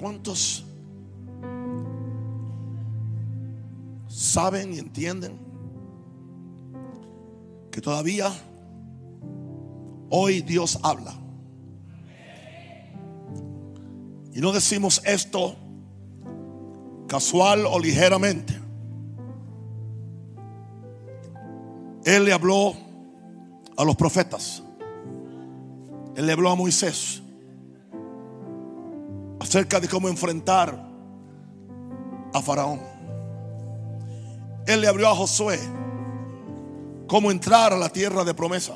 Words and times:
¿Cuántos 0.00 0.64
saben 4.08 4.72
y 4.72 4.78
entienden 4.78 5.38
que 7.70 7.82
todavía 7.82 8.32
hoy 10.08 10.40
Dios 10.40 10.78
habla? 10.82 11.12
Y 14.32 14.40
no 14.40 14.52
decimos 14.52 15.02
esto 15.04 15.56
casual 17.06 17.66
o 17.66 17.78
ligeramente. 17.78 18.58
Él 22.06 22.24
le 22.24 22.32
habló 22.32 22.72
a 23.76 23.84
los 23.84 23.96
profetas. 23.96 24.62
Él 26.16 26.24
le 26.24 26.32
habló 26.32 26.48
a 26.48 26.56
Moisés 26.56 27.22
acerca 29.50 29.80
de 29.80 29.88
cómo 29.88 30.08
enfrentar 30.08 30.80
a 32.32 32.40
Faraón. 32.40 32.78
Él 34.64 34.80
le 34.80 34.86
abrió 34.86 35.08
a 35.08 35.16
Josué 35.16 35.58
cómo 37.08 37.32
entrar 37.32 37.72
a 37.72 37.76
la 37.76 37.88
tierra 37.88 38.22
de 38.22 38.32
promesa. 38.32 38.74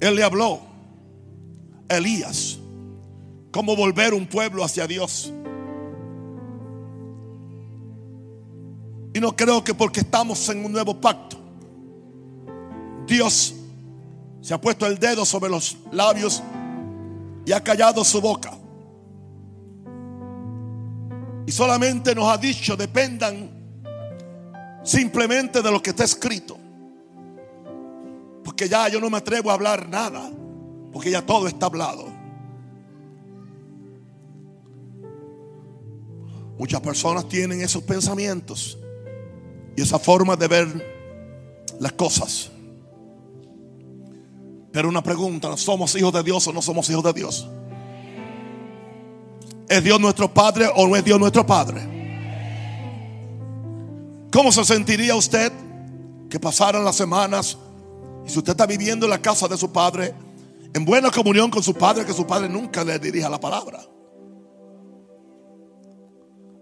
Él 0.00 0.16
le 0.16 0.22
habló 0.22 0.60
a 1.88 1.96
Elías 1.96 2.58
cómo 3.50 3.74
volver 3.74 4.12
un 4.12 4.26
pueblo 4.26 4.64
hacia 4.64 4.86
Dios. 4.86 5.32
Y 9.14 9.20
no 9.20 9.34
creo 9.34 9.64
que 9.64 9.72
porque 9.72 10.00
estamos 10.00 10.46
en 10.50 10.62
un 10.62 10.72
nuevo 10.72 11.00
pacto, 11.00 11.38
Dios 13.06 13.54
se 14.42 14.52
ha 14.52 14.60
puesto 14.60 14.86
el 14.86 14.98
dedo 14.98 15.24
sobre 15.24 15.48
los 15.48 15.78
labios 15.90 16.42
y 17.44 17.52
ha 17.52 17.62
callado 17.62 18.04
su 18.04 18.20
boca. 18.20 18.52
Y 21.46 21.52
solamente 21.52 22.14
nos 22.14 22.28
ha 22.28 22.38
dicho, 22.38 22.76
dependan 22.76 23.50
simplemente 24.82 25.62
de 25.62 25.70
lo 25.70 25.82
que 25.82 25.90
está 25.90 26.04
escrito. 26.04 26.56
Porque 28.44 28.68
ya 28.68 28.88
yo 28.88 29.00
no 29.00 29.10
me 29.10 29.18
atrevo 29.18 29.50
a 29.50 29.54
hablar 29.54 29.88
nada, 29.88 30.30
porque 30.92 31.10
ya 31.10 31.24
todo 31.24 31.46
está 31.48 31.66
hablado. 31.66 32.06
Muchas 36.58 36.80
personas 36.82 37.26
tienen 37.26 37.62
esos 37.62 37.82
pensamientos 37.82 38.78
y 39.76 39.82
esa 39.82 39.98
forma 39.98 40.36
de 40.36 40.46
ver 40.46 40.90
las 41.78 41.92
cosas. 41.92 42.49
Pero 44.72 44.88
una 44.88 45.02
pregunta, 45.02 45.56
¿somos 45.56 45.94
hijos 45.96 46.12
de 46.12 46.22
Dios 46.22 46.46
o 46.46 46.52
no 46.52 46.62
somos 46.62 46.88
hijos 46.90 47.02
de 47.02 47.12
Dios? 47.12 47.48
¿Es 49.68 49.82
Dios 49.82 50.00
nuestro 50.00 50.32
Padre 50.32 50.68
o 50.74 50.86
no 50.86 50.96
es 50.96 51.04
Dios 51.04 51.18
nuestro 51.18 51.44
Padre? 51.44 51.88
¿Cómo 54.32 54.52
se 54.52 54.64
sentiría 54.64 55.16
usted 55.16 55.52
que 56.28 56.38
pasaran 56.38 56.84
las 56.84 56.94
semanas 56.94 57.58
y 58.24 58.30
si 58.30 58.38
usted 58.38 58.52
está 58.52 58.66
viviendo 58.66 59.06
en 59.06 59.10
la 59.10 59.20
casa 59.20 59.48
de 59.48 59.56
su 59.56 59.72
Padre, 59.72 60.14
en 60.72 60.84
buena 60.84 61.10
comunión 61.10 61.50
con 61.50 61.62
su 61.62 61.74
Padre, 61.74 62.04
que 62.04 62.12
su 62.12 62.26
Padre 62.26 62.48
nunca 62.48 62.84
le 62.84 62.98
dirija 63.00 63.28
la 63.28 63.40
palabra? 63.40 63.80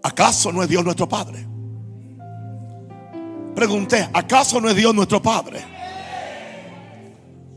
¿Acaso 0.01 0.51
no 0.51 0.63
es 0.63 0.69
Dios 0.69 0.83
nuestro 0.83 1.07
Padre? 1.07 1.45
Pregunté, 3.53 4.09
¿acaso 4.13 4.59
no 4.59 4.69
es 4.69 4.75
Dios 4.75 4.95
nuestro 4.95 5.21
Padre? 5.21 5.78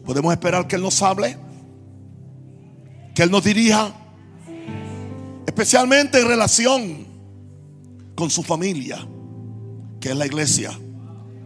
¿Podemos 0.05 0.33
esperar 0.33 0.67
que 0.67 0.77
Él 0.77 0.83
nos 0.83 1.01
hable? 1.03 1.37
Que 3.15 3.23
Él 3.23 3.31
nos 3.31 3.45
dirija. 3.45 3.95
Especialmente 5.47 6.21
en 6.21 6.29
relación 6.29 7.07
con 8.15 8.31
su 8.31 8.43
familia, 8.43 9.07
que 10.01 10.11
es 10.11 10.17
la 10.17 10.27
iglesia, 10.27 10.79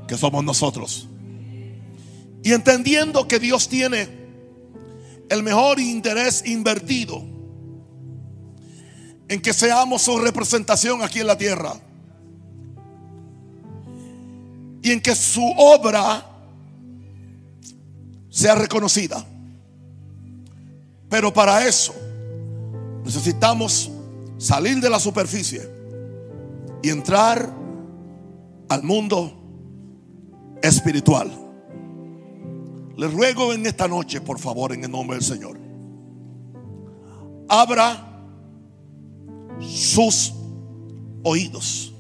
que 0.06 0.16
somos 0.16 0.44
nosotros. 0.44 1.08
Y 2.42 2.52
entendiendo 2.52 3.26
que 3.26 3.38
Dios 3.38 3.68
tiene 3.68 4.08
el 5.28 5.42
mejor 5.42 5.80
interés 5.80 6.46
invertido 6.46 7.24
en 9.28 9.40
que 9.40 9.52
seamos 9.52 10.02
su 10.02 10.18
representación 10.18 11.02
aquí 11.02 11.20
en 11.20 11.26
la 11.26 11.36
tierra. 11.36 11.74
Y 14.82 14.92
en 14.92 15.00
que 15.00 15.16
su 15.16 15.44
obra 15.56 16.35
sea 18.36 18.54
reconocida. 18.54 19.24
Pero 21.08 21.32
para 21.32 21.66
eso 21.66 21.94
necesitamos 23.02 23.90
salir 24.36 24.78
de 24.78 24.90
la 24.90 25.00
superficie 25.00 25.66
y 26.82 26.90
entrar 26.90 27.50
al 28.68 28.82
mundo 28.82 29.32
espiritual. 30.62 31.32
Les 32.98 33.10
ruego 33.10 33.54
en 33.54 33.64
esta 33.64 33.88
noche, 33.88 34.20
por 34.20 34.38
favor, 34.38 34.74
en 34.74 34.84
el 34.84 34.90
nombre 34.90 35.16
del 35.16 35.24
Señor, 35.24 35.58
abra 37.48 38.22
sus 39.60 40.34
oídos 41.22 41.94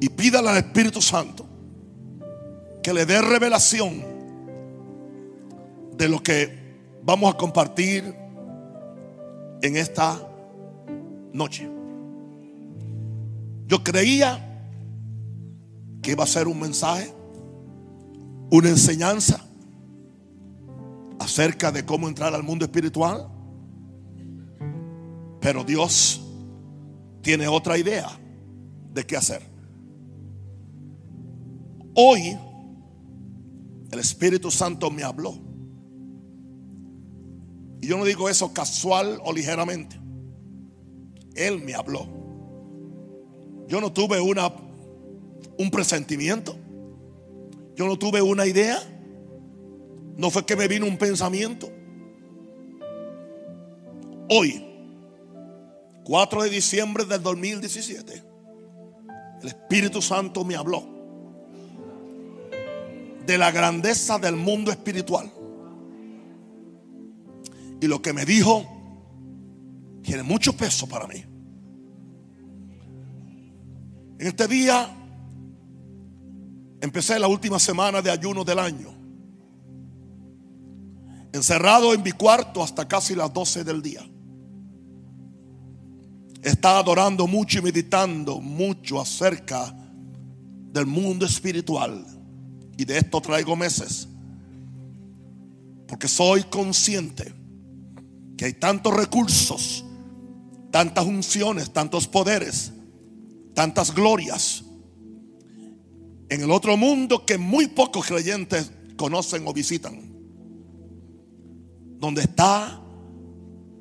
y 0.00 0.08
pídale 0.08 0.48
al 0.48 0.56
Espíritu 0.56 1.02
Santo 1.02 1.44
que 2.82 2.94
le 2.94 3.04
dé 3.04 3.20
revelación 3.20 4.11
de 5.96 6.08
lo 6.08 6.22
que 6.22 7.00
vamos 7.02 7.32
a 7.32 7.36
compartir 7.36 8.14
en 9.62 9.76
esta 9.76 10.20
noche. 11.32 11.68
Yo 13.66 13.82
creía 13.82 14.48
que 16.02 16.12
iba 16.12 16.24
a 16.24 16.26
ser 16.26 16.48
un 16.48 16.60
mensaje, 16.60 17.12
una 18.50 18.68
enseñanza 18.68 19.40
acerca 21.18 21.70
de 21.70 21.84
cómo 21.84 22.08
entrar 22.08 22.34
al 22.34 22.42
mundo 22.42 22.64
espiritual. 22.64 23.28
Pero 25.40 25.64
Dios 25.64 26.20
tiene 27.22 27.48
otra 27.48 27.78
idea 27.78 28.08
de 28.92 29.06
qué 29.06 29.16
hacer. 29.16 29.42
Hoy 31.94 32.36
el 33.90 33.98
Espíritu 33.98 34.50
Santo 34.50 34.90
me 34.90 35.02
habló. 35.02 35.51
Y 37.82 37.88
yo 37.88 37.98
no 37.98 38.04
digo 38.04 38.30
eso 38.30 38.54
casual 38.54 39.20
o 39.24 39.32
ligeramente. 39.32 40.00
Él 41.34 41.60
me 41.60 41.74
habló. 41.74 42.06
Yo 43.66 43.80
no 43.80 43.92
tuve 43.92 44.20
una 44.20 44.52
un 45.58 45.70
presentimiento. 45.70 46.56
Yo 47.74 47.86
no 47.86 47.98
tuve 47.98 48.22
una 48.22 48.46
idea. 48.46 48.78
No 50.16 50.30
fue 50.30 50.46
que 50.46 50.54
me 50.54 50.68
vino 50.68 50.86
un 50.86 50.96
pensamiento. 50.96 51.70
Hoy 54.28 54.64
4 56.04 56.42
de 56.44 56.50
diciembre 56.50 57.04
del 57.04 57.20
2017, 57.22 58.22
el 59.42 59.48
Espíritu 59.48 60.00
Santo 60.00 60.44
me 60.44 60.54
habló 60.54 60.84
de 63.26 63.38
la 63.38 63.50
grandeza 63.50 64.18
del 64.18 64.36
mundo 64.36 64.70
espiritual. 64.70 65.30
Y 67.82 67.88
lo 67.88 68.00
que 68.00 68.12
me 68.12 68.24
dijo 68.24 68.64
tiene 70.04 70.22
mucho 70.22 70.56
peso 70.56 70.86
para 70.86 71.08
mí. 71.08 71.16
En 74.20 74.26
este 74.28 74.46
día 74.46 74.88
empecé 76.80 77.18
la 77.18 77.26
última 77.26 77.58
semana 77.58 78.00
de 78.00 78.12
ayuno 78.12 78.44
del 78.44 78.60
año. 78.60 78.94
Encerrado 81.32 81.92
en 81.92 82.04
mi 82.04 82.12
cuarto 82.12 82.62
hasta 82.62 82.86
casi 82.86 83.16
las 83.16 83.32
12 83.32 83.64
del 83.64 83.82
día 83.82 84.08
está 86.40 86.78
adorando 86.78 87.26
mucho 87.26 87.58
y 87.58 87.62
meditando 87.62 88.40
mucho 88.40 89.00
acerca 89.00 89.74
del 90.72 90.86
mundo 90.86 91.26
espiritual. 91.26 92.06
Y 92.76 92.84
de 92.84 92.98
esto 92.98 93.20
traigo 93.20 93.56
meses. 93.56 94.06
Porque 95.88 96.06
soy 96.06 96.44
consciente 96.44 97.41
que 98.42 98.46
hay 98.46 98.54
tantos 98.54 98.92
recursos, 98.92 99.84
tantas 100.72 101.06
unciones, 101.06 101.72
tantos 101.72 102.08
poderes, 102.08 102.72
tantas 103.54 103.94
glorias 103.94 104.64
en 106.28 106.40
el 106.40 106.50
otro 106.50 106.76
mundo 106.76 107.24
que 107.24 107.38
muy 107.38 107.68
pocos 107.68 108.04
creyentes 108.04 108.72
conocen 108.96 109.46
o 109.46 109.52
visitan. 109.52 110.12
Donde 112.00 112.22
está 112.22 112.82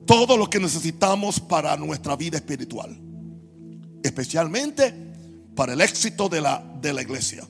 todo 0.05 0.37
lo 0.37 0.47
que 0.47 0.59
necesitamos 0.59 1.39
para 1.39 1.75
nuestra 1.75 2.15
vida 2.15 2.37
espiritual. 2.37 3.01
Especialmente 4.03 4.93
para 5.55 5.73
el 5.73 5.81
éxito 5.81 6.29
de 6.29 6.39
la, 6.39 6.63
de 6.79 6.93
la 6.93 7.01
iglesia. 7.01 7.47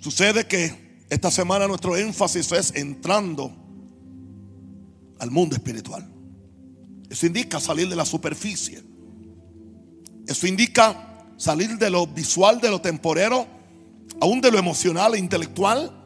Sucede 0.00 0.46
que 0.46 1.06
esta 1.08 1.30
semana 1.30 1.66
nuestro 1.66 1.96
énfasis 1.96 2.52
es 2.52 2.74
entrando 2.74 3.59
al 5.20 5.30
mundo 5.30 5.54
espiritual. 5.54 6.06
Eso 7.08 7.26
indica 7.26 7.60
salir 7.60 7.88
de 7.88 7.96
la 7.96 8.04
superficie. 8.04 8.82
Eso 10.26 10.46
indica 10.46 11.26
salir 11.36 11.78
de 11.78 11.90
lo 11.90 12.06
visual, 12.06 12.60
de 12.60 12.70
lo 12.70 12.80
temporero, 12.80 13.46
aún 14.20 14.40
de 14.40 14.50
lo 14.50 14.58
emocional 14.58 15.14
e 15.14 15.18
intelectual. 15.18 15.96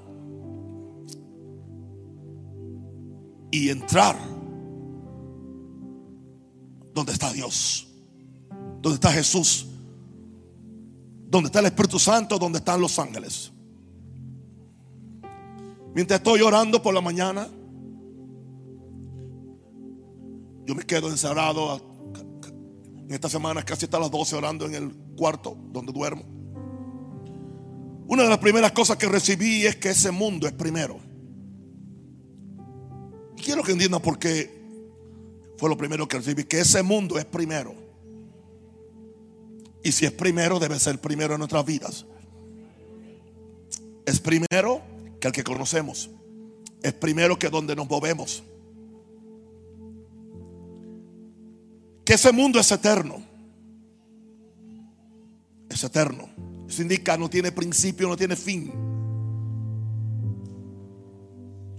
Y 3.50 3.70
entrar 3.70 4.16
donde 6.93 7.12
está 7.12 7.32
Dios, 7.32 7.87
donde 8.81 8.94
está 8.94 9.12
Jesús, 9.12 9.66
donde 11.28 11.49
está 11.49 11.61
el 11.61 11.66
Espíritu 11.66 11.99
Santo, 11.99 12.38
donde 12.38 12.58
están 12.58 12.81
los 12.81 12.99
ángeles. 12.99 13.52
Mientras 15.94 16.19
estoy 16.19 16.40
orando 16.40 16.82
por 16.82 16.93
la 16.93 17.00
mañana, 17.00 17.49
yo 20.64 20.75
me 20.75 20.84
quedo 20.84 21.11
encerrado 21.11 21.81
en 22.96 23.12
esta 23.12 23.28
semana 23.28 23.62
casi 23.62 23.84
hasta 23.84 23.99
las 23.99 24.11
12 24.11 24.37
orando 24.37 24.66
en 24.66 24.75
el 24.75 24.94
cuarto 25.16 25.56
donde 25.72 25.93
duermo. 25.93 26.25
Una 28.06 28.22
de 28.22 28.28
las 28.28 28.38
primeras 28.38 28.72
cosas 28.72 28.96
que 28.96 29.08
recibí 29.08 29.66
es 29.66 29.76
que 29.76 29.90
ese 29.90 30.11
mundo 30.11 30.46
es 30.46 30.52
primero. 30.52 30.99
Y 33.37 33.43
quiero 33.43 33.62
que 33.62 33.72
entiendan 33.72 34.00
por 34.00 34.19
qué 34.19 34.64
fue 35.56 35.69
lo 35.69 35.76
primero 35.76 36.06
que 36.06 36.19
recibí, 36.19 36.44
que 36.44 36.61
ese 36.61 36.82
mundo 36.82 37.19
es 37.19 37.25
primero. 37.25 37.75
Y 39.82 39.93
si 39.93 40.06
es 40.06 40.12
primero, 40.12 40.58
debe 40.58 40.78
ser 40.78 40.99
primero 40.99 41.34
en 41.34 41.38
nuestras 41.38 41.64
vidas. 41.64 42.06
Es 44.06 44.20
primero 44.20 44.82
que 45.20 45.28
el 45.28 45.32
que 45.32 45.44
conocemos. 45.44 46.11
Es 46.82 46.93
primero 46.94 47.38
que 47.38 47.49
donde 47.49 47.76
nos 47.76 47.88
movemos. 47.88 48.43
Que 52.04 52.14
ese 52.14 52.32
mundo 52.32 52.60
es 52.60 52.70
eterno. 52.70 53.22
Es 55.68 55.82
eterno. 55.82 56.28
Eso 56.68 56.82
indica 56.82 57.16
no 57.16 57.30
tiene 57.30 57.52
principio, 57.52 58.08
no 58.08 58.16
tiene 58.16 58.36
fin. 58.36 58.72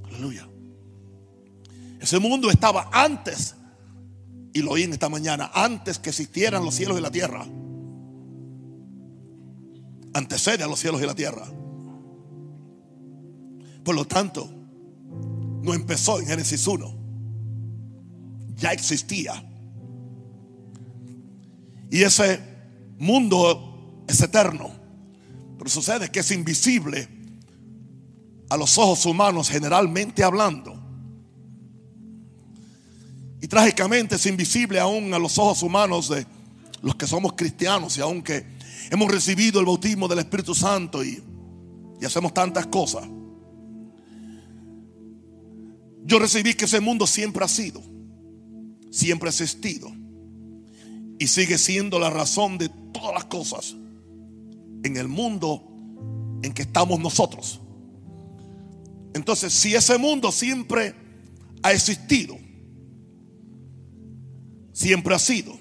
Aleluya. 0.05 0.47
Ese 1.99 2.19
mundo 2.19 2.49
estaba 2.49 2.89
antes, 2.91 3.55
y 4.53 4.61
lo 4.61 4.71
oí 4.71 4.83
en 4.83 4.93
esta 4.93 5.09
mañana, 5.09 5.51
antes 5.53 5.99
que 5.99 6.09
existieran 6.09 6.63
los 6.63 6.75
cielos 6.75 6.97
y 6.97 7.01
la 7.01 7.11
tierra. 7.11 7.45
Antecede 10.13 10.63
a 10.63 10.67
los 10.67 10.79
cielos 10.79 11.01
y 11.01 11.05
la 11.05 11.15
tierra. 11.15 11.45
Por 13.83 13.95
lo 13.95 14.05
tanto, 14.05 14.49
no 15.61 15.73
empezó 15.73 16.19
en 16.19 16.27
Génesis 16.27 16.65
1. 16.65 16.95
Ya 18.55 18.71
existía. 18.71 19.33
Y 21.89 22.03
ese 22.03 22.39
mundo 22.97 24.03
es 24.07 24.21
eterno. 24.21 24.71
Pero 25.57 25.69
sucede 25.69 26.09
que 26.09 26.19
es 26.19 26.31
invisible 26.31 27.07
a 28.49 28.57
los 28.57 28.77
ojos 28.77 29.05
humanos 29.05 29.49
generalmente 29.49 30.23
hablando. 30.23 30.81
Y 33.41 33.47
trágicamente 33.47 34.15
es 34.15 34.25
invisible 34.25 34.79
aún 34.79 35.13
a 35.13 35.19
los 35.19 35.37
ojos 35.37 35.61
humanos 35.63 36.09
de 36.09 36.25
los 36.81 36.95
que 36.95 37.07
somos 37.07 37.33
cristianos 37.33 37.97
y 37.97 38.01
aunque 38.01 38.45
hemos 38.89 39.11
recibido 39.11 39.59
el 39.59 39.65
bautismo 39.65 40.07
del 40.07 40.19
Espíritu 40.19 40.53
Santo 40.55 41.03
y, 41.03 41.21
y 42.01 42.05
hacemos 42.05 42.33
tantas 42.33 42.67
cosas. 42.67 43.03
Yo 46.03 46.19
recibí 46.19 46.53
que 46.53 46.65
ese 46.65 46.79
mundo 46.79 47.07
siempre 47.07 47.43
ha 47.43 47.47
sido, 47.47 47.81
siempre 48.91 49.29
ha 49.29 49.31
existido 49.31 49.91
y 51.19 51.27
sigue 51.27 51.57
siendo 51.57 51.99
la 51.99 52.09
razón 52.09 52.57
de 52.57 52.69
todas 52.69 53.13
las 53.13 53.25
cosas 53.25 53.75
en 54.83 54.97
el 54.97 55.07
mundo 55.07 55.63
en 56.43 56.53
que 56.53 56.63
estamos 56.63 56.99
nosotros. 56.99 57.61
Entonces, 59.13 59.53
si 59.53 59.73
ese 59.73 59.97
mundo 59.97 60.31
siempre 60.31 60.93
ha 61.63 61.71
existido, 61.71 62.37
siempre 64.73 65.15
ha 65.15 65.19
sido, 65.19 65.57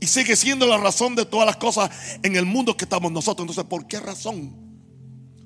y 0.00 0.06
sigue 0.06 0.36
siendo 0.36 0.66
la 0.66 0.76
razón 0.76 1.14
de 1.14 1.24
todas 1.24 1.46
las 1.46 1.56
cosas 1.56 1.90
en 2.22 2.36
el 2.36 2.44
mundo 2.44 2.76
que 2.76 2.84
estamos 2.84 3.10
nosotros, 3.10 3.48
entonces, 3.48 3.64
¿por 3.64 3.86
qué 3.86 3.98
razón 3.98 4.54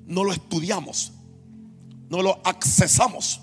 no 0.05 0.25
lo 0.25 0.33
estudiamos? 0.33 1.13
No 2.09 2.21
lo 2.21 2.41
accesamos. 2.43 3.39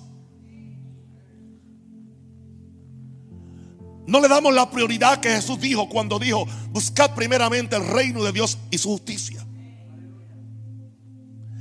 No 4.06 4.20
le 4.20 4.28
damos 4.28 4.54
la 4.54 4.70
prioridad 4.70 5.20
que 5.20 5.30
Jesús 5.30 5.60
dijo 5.60 5.88
cuando 5.88 6.18
dijo, 6.18 6.46
buscad 6.70 7.14
primeramente 7.14 7.74
el 7.76 7.86
reino 7.86 8.22
de 8.22 8.32
Dios 8.32 8.58
y 8.70 8.78
su 8.78 8.90
justicia. 8.90 9.44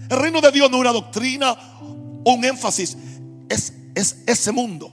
El 0.10 0.20
reino 0.20 0.42
de 0.42 0.52
Dios 0.52 0.70
no 0.70 0.78
es 0.78 0.82
una 0.82 0.92
doctrina 0.92 1.58
un 2.26 2.44
énfasis, 2.44 2.98
es, 3.50 3.74
es 3.94 4.24
ese 4.26 4.52
mundo. 4.52 4.92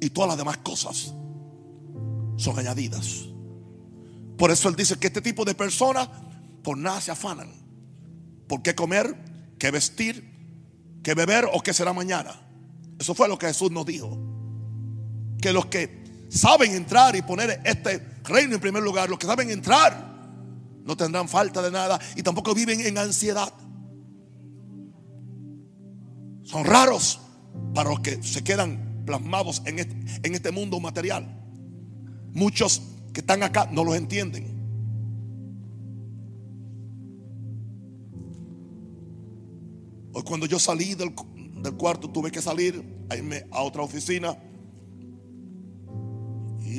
Y 0.00 0.10
todas 0.10 0.28
las 0.28 0.38
demás 0.38 0.58
cosas 0.58 1.12
son 2.36 2.58
añadidas. 2.58 3.26
Por 4.36 4.52
eso 4.52 4.68
Él 4.68 4.76
dice 4.76 4.96
que 4.96 5.08
este 5.08 5.20
tipo 5.20 5.44
de 5.44 5.54
personas 5.54 6.08
por 6.62 6.78
nada 6.78 7.00
se 7.00 7.10
afanan. 7.10 7.50
¿Por 8.46 8.62
qué 8.62 8.74
comer? 8.74 9.16
¿Qué 9.58 9.72
vestir? 9.72 10.32
¿Qué 11.02 11.14
beber 11.14 11.48
o 11.52 11.60
qué 11.60 11.74
será 11.74 11.92
mañana? 11.92 12.40
Eso 13.00 13.14
fue 13.14 13.28
lo 13.28 13.36
que 13.36 13.48
Jesús 13.48 13.72
nos 13.72 13.84
dijo 13.84 14.27
que 15.40 15.52
los 15.52 15.66
que 15.66 16.26
saben 16.28 16.74
entrar 16.74 17.16
y 17.16 17.22
poner 17.22 17.60
este 17.64 18.00
reino 18.24 18.54
en 18.54 18.60
primer 18.60 18.82
lugar, 18.82 19.08
los 19.08 19.18
que 19.18 19.26
saben 19.26 19.50
entrar, 19.50 20.08
no 20.84 20.96
tendrán 20.96 21.28
falta 21.28 21.62
de 21.62 21.70
nada 21.70 21.98
y 22.16 22.22
tampoco 22.22 22.54
viven 22.54 22.80
en 22.80 22.98
ansiedad. 22.98 23.52
Son 26.42 26.64
raros 26.64 27.20
para 27.74 27.90
los 27.90 28.00
que 28.00 28.22
se 28.22 28.42
quedan 28.42 29.02
plasmados 29.04 29.62
en 29.66 29.78
este, 29.78 29.96
en 30.22 30.34
este 30.34 30.50
mundo 30.50 30.80
material. 30.80 31.26
Muchos 32.32 32.82
que 33.12 33.20
están 33.20 33.42
acá 33.42 33.68
no 33.70 33.84
los 33.84 33.96
entienden. 33.96 34.56
Hoy 40.12 40.22
cuando 40.22 40.46
yo 40.46 40.58
salí 40.58 40.94
del, 40.94 41.14
del 41.62 41.74
cuarto 41.74 42.10
tuve 42.10 42.30
que 42.30 42.40
salir 42.40 43.04
a 43.10 43.16
irme 43.16 43.46
a 43.50 43.62
otra 43.62 43.82
oficina 43.82 44.36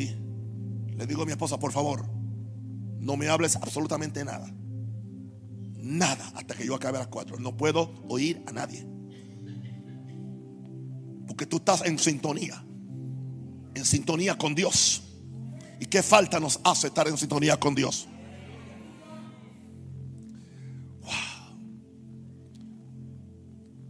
le 0.08 1.06
digo 1.08 1.24
a 1.24 1.26
mi 1.26 1.32
esposa, 1.32 1.60
por 1.60 1.72
favor, 1.72 2.06
no 3.00 3.18
me 3.18 3.28
hables 3.28 3.56
absolutamente 3.56 4.24
nada. 4.24 4.52
Nada 5.78 6.32
hasta 6.36 6.56
que 6.56 6.66
yo 6.66 6.76
acabe 6.76 6.98
a 6.98 7.02
las 7.02 7.08
cuatro. 7.08 7.40
No 7.40 7.56
puedo 7.56 7.92
oír 8.08 8.44
a 8.48 8.52
nadie. 8.52 8.86
Porque 11.28 11.46
tú 11.46 11.58
estás 11.58 11.86
en 11.86 11.98
sintonía. 11.98 12.64
En 13.74 13.86
sintonía 13.86 14.38
con 14.38 14.56
Dios. 14.56 15.04
¿Y 15.80 15.86
qué 15.86 16.04
falta 16.04 16.40
nos 16.40 16.60
hace 16.64 16.88
estar 16.88 17.08
en 17.08 17.18
sintonía 17.18 17.58
con 17.58 17.74
Dios? 17.74 18.08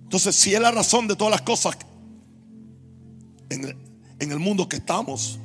Entonces, 0.04 0.36
si 0.36 0.56
es 0.56 0.62
la 0.62 0.72
razón 0.72 1.08
de 1.08 1.16
todas 1.16 1.32
las 1.32 1.42
cosas 1.42 1.78
en 3.50 3.90
en 4.20 4.32
el 4.32 4.40
mundo 4.40 4.68
que 4.68 4.78
estamos, 4.78 5.40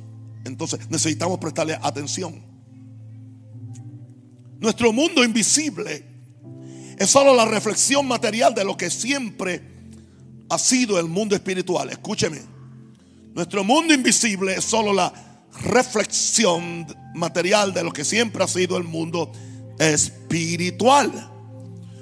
entonces 0.45 0.79
necesitamos 0.89 1.39
prestarle 1.39 1.77
atención. 1.81 2.41
Nuestro 4.59 4.93
mundo 4.93 5.23
invisible 5.23 6.05
es 6.97 7.09
solo 7.09 7.33
la 7.35 7.45
reflexión 7.45 8.07
material 8.07 8.55
de 8.55 8.63
lo 8.63 8.77
que 8.77 8.89
siempre 8.89 9.61
ha 10.49 10.57
sido 10.57 10.99
el 10.99 11.07
mundo 11.07 11.35
espiritual. 11.35 11.89
Escúcheme. 11.89 12.41
Nuestro 13.33 13.63
mundo 13.63 13.93
invisible 13.93 14.55
es 14.55 14.63
solo 14.63 14.93
la 14.93 15.11
reflexión 15.63 16.87
material 17.15 17.73
de 17.73 17.83
lo 17.83 17.91
que 17.91 18.05
siempre 18.05 18.43
ha 18.43 18.47
sido 18.47 18.77
el 18.77 18.83
mundo 18.83 19.31
espiritual. 19.79 21.11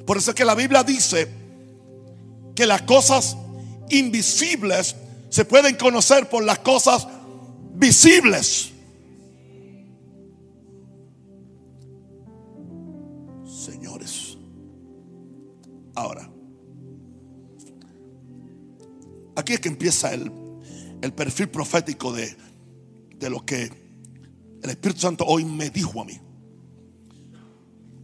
Por 0.06 0.18
eso 0.18 0.32
es 0.32 0.36
que 0.36 0.46
la 0.46 0.56
Biblia 0.56 0.84
dice 0.84 1.28
que 2.56 2.68
las 2.68 2.84
cosas 2.84 3.36
invisibles 3.90 4.96
se 5.30 5.46
pueden 5.46 5.76
conocer 5.76 6.30
por 6.30 6.44
las 6.44 6.60
cosas 6.60 7.08
visibles. 7.74 8.72
Señores, 13.46 14.38
ahora, 15.96 16.30
aquí 19.36 19.54
es 19.54 19.60
que 19.60 19.70
empieza 19.70 20.14
el, 20.14 20.32
el 21.02 21.14
perfil 21.14 21.50
profético 21.50 22.12
de, 22.12 22.36
de 23.18 23.30
lo 23.30 23.46
que 23.46 23.72
el 24.62 24.70
Espíritu 24.70 25.02
Santo 25.02 25.26
hoy 25.26 25.46
me 25.46 25.70
dijo 25.70 26.02
a 26.02 26.06
mí. 26.06 26.20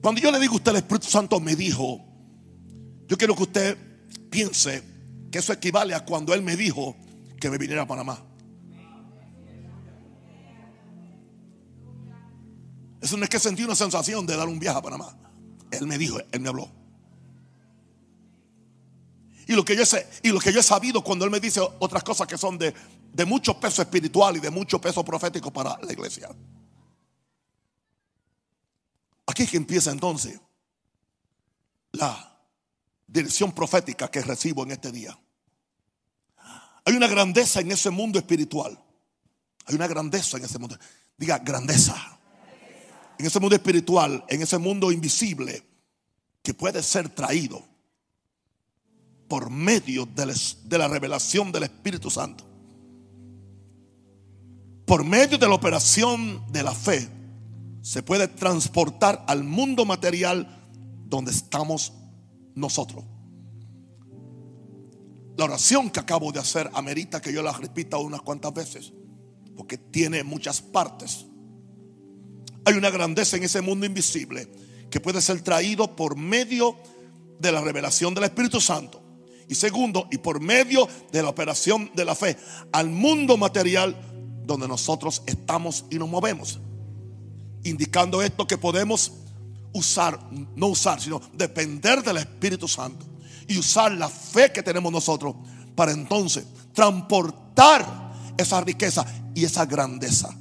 Cuando 0.02 0.22
yo 0.22 0.32
le 0.32 0.40
digo 0.40 0.54
a 0.54 0.58
usted, 0.58 0.72
el 0.72 0.78
Espíritu 0.78 1.08
Santo 1.08 1.40
me 1.40 1.56
dijo, 1.56 2.02
yo 3.08 3.18
quiero 3.18 3.36
que 3.36 3.44
usted 3.44 3.78
piense 4.30 4.84
que 5.32 5.40
eso 5.40 5.54
equivale 5.54 5.94
a 5.94 6.06
cuando 6.06 6.34
él 6.34 6.42
me 6.42 6.56
dijo 6.56 6.96
que 7.40 7.50
me 7.50 7.58
viniera 7.58 7.84
a 7.84 7.88
Panamá. 7.88 8.29
Eso 13.02 13.18
no 13.18 13.24
es 13.24 13.30
que 13.30 13.40
sentí 13.40 13.64
una 13.64 13.76
sensación 13.76 14.26
de 14.26 14.36
dar 14.36 14.48
un 14.48 14.60
viaje 14.60 14.78
a 14.78 14.82
Panamá. 14.82 15.16
Él 15.72 15.88
me 15.88 15.98
dijo, 15.98 16.18
él 16.32 16.40
me 16.40 16.50
habló. 16.50 16.70
Y 19.48 19.54
lo 19.54 19.66
que 19.66 19.76
yo 19.76 19.86
sé, 19.86 20.08
y 20.22 20.30
lo 20.30 20.40
que 20.40 20.54
yo 20.54 20.60
he 20.60 20.64
sabido 20.64 21.04
cuando 21.04 21.26
él 21.26 21.32
me 21.32 21.40
dice 21.40 21.60
otras 21.80 22.04
cosas 22.04 22.28
que 22.28 22.38
son 22.38 22.58
de, 22.58 22.74
de 23.14 23.26
mucho 23.26 23.60
peso 23.60 23.82
espiritual 23.82 24.38
y 24.38 24.40
de 24.40 24.50
mucho 24.50 24.80
peso 24.80 25.04
profético 25.04 25.52
para 25.52 25.78
la 25.82 25.92
iglesia. 25.92 26.30
Aquí 29.26 29.44
es 29.44 29.50
que 29.50 29.58
empieza 29.58 29.92
entonces 29.92 30.40
la 31.94 32.38
dirección 33.08 33.52
profética 33.52 34.10
que 34.10 34.22
recibo 34.22 34.64
en 34.64 34.72
este 34.72 34.92
día. 34.92 35.18
Hay 36.86 36.96
una 36.96 37.08
grandeza 37.08 37.62
en 37.62 37.72
ese 37.72 37.90
mundo 37.90 38.20
espiritual. 38.20 38.80
Hay 39.66 39.76
una 39.76 39.88
grandeza 39.88 40.38
en 40.38 40.46
ese 40.46 40.60
mundo. 40.60 40.78
Diga 41.18 41.40
grandeza 41.40 42.19
en 43.20 43.26
ese 43.26 43.40
mundo 43.42 43.56
espiritual, 43.56 44.24
en 44.30 44.42
ese 44.42 44.58
mundo 44.58 44.94
invisible, 44.94 45.62
que 46.42 46.54
puede 46.54 46.82
ser 46.82 47.10
traído 47.10 47.62
por 49.28 49.50
medio 49.50 50.08
de 50.08 50.78
la 50.78 50.88
revelación 50.88 51.52
del 51.52 51.64
Espíritu 51.64 52.10
Santo. 52.10 52.46
Por 54.86 55.04
medio 55.04 55.38
de 55.38 55.48
la 55.48 55.54
operación 55.54 56.50
de 56.50 56.64
la 56.64 56.74
fe, 56.74 57.10
se 57.82 58.02
puede 58.02 58.30
transportar 58.30 59.26
al 59.28 59.44
mundo 59.44 59.86
material 59.86 60.66
donde 61.06 61.32
estamos 61.32 61.92
nosotros. 62.56 63.04
La 65.38 65.44
oración 65.44 65.90
que 65.90 66.00
acabo 66.00 66.32
de 66.32 66.40
hacer 66.40 66.72
amerita 66.74 67.22
que 67.22 67.34
yo 67.34 67.44
la 67.44 67.52
repita 67.52 67.98
unas 67.98 68.22
cuantas 68.22 68.54
veces, 68.54 68.94
porque 69.58 69.78
tiene 69.78 70.24
muchas 70.24 70.62
partes. 70.62 71.26
Hay 72.70 72.76
una 72.76 72.92
grandeza 72.92 73.36
en 73.36 73.42
ese 73.42 73.62
mundo 73.62 73.88
invisible 73.88 74.48
que 74.92 75.00
puede 75.00 75.24
ser 75.24 75.42
traído 75.42 75.96
por 75.96 76.16
medio 76.16 76.78
de 77.40 77.52
la 77.52 77.62
revelación 77.62 78.14
del 78.14 78.26
Espíritu 78.26 78.62
Santo. 78.62 79.02
Y 79.48 79.56
segundo, 79.56 80.08
y 80.12 80.20
por 80.20 80.40
medio 80.40 80.88
de 81.12 81.24
la 81.24 81.30
operación 81.30 81.90
de 81.96 82.06
la 82.06 82.14
fe 82.14 82.38
al 82.72 82.92
mundo 82.92 83.38
material 83.38 84.00
donde 84.46 84.68
nosotros 84.68 85.24
estamos 85.26 85.86
y 85.90 85.96
nos 85.96 86.10
movemos. 86.10 86.60
Indicando 87.64 88.22
esto 88.22 88.46
que 88.46 88.60
podemos 88.60 89.14
usar, 89.74 90.20
no 90.56 90.68
usar, 90.68 91.02
sino 91.02 91.20
depender 91.34 92.04
del 92.04 92.18
Espíritu 92.18 92.68
Santo 92.68 93.04
y 93.48 93.58
usar 93.58 93.94
la 93.94 94.10
fe 94.10 94.52
que 94.52 94.62
tenemos 94.62 94.92
nosotros 94.92 95.34
para 95.74 95.92
entonces 95.92 96.46
transportar 96.72 98.14
esa 98.38 98.62
riqueza 98.62 99.04
y 99.34 99.44
esa 99.44 99.66
grandeza 99.66 100.38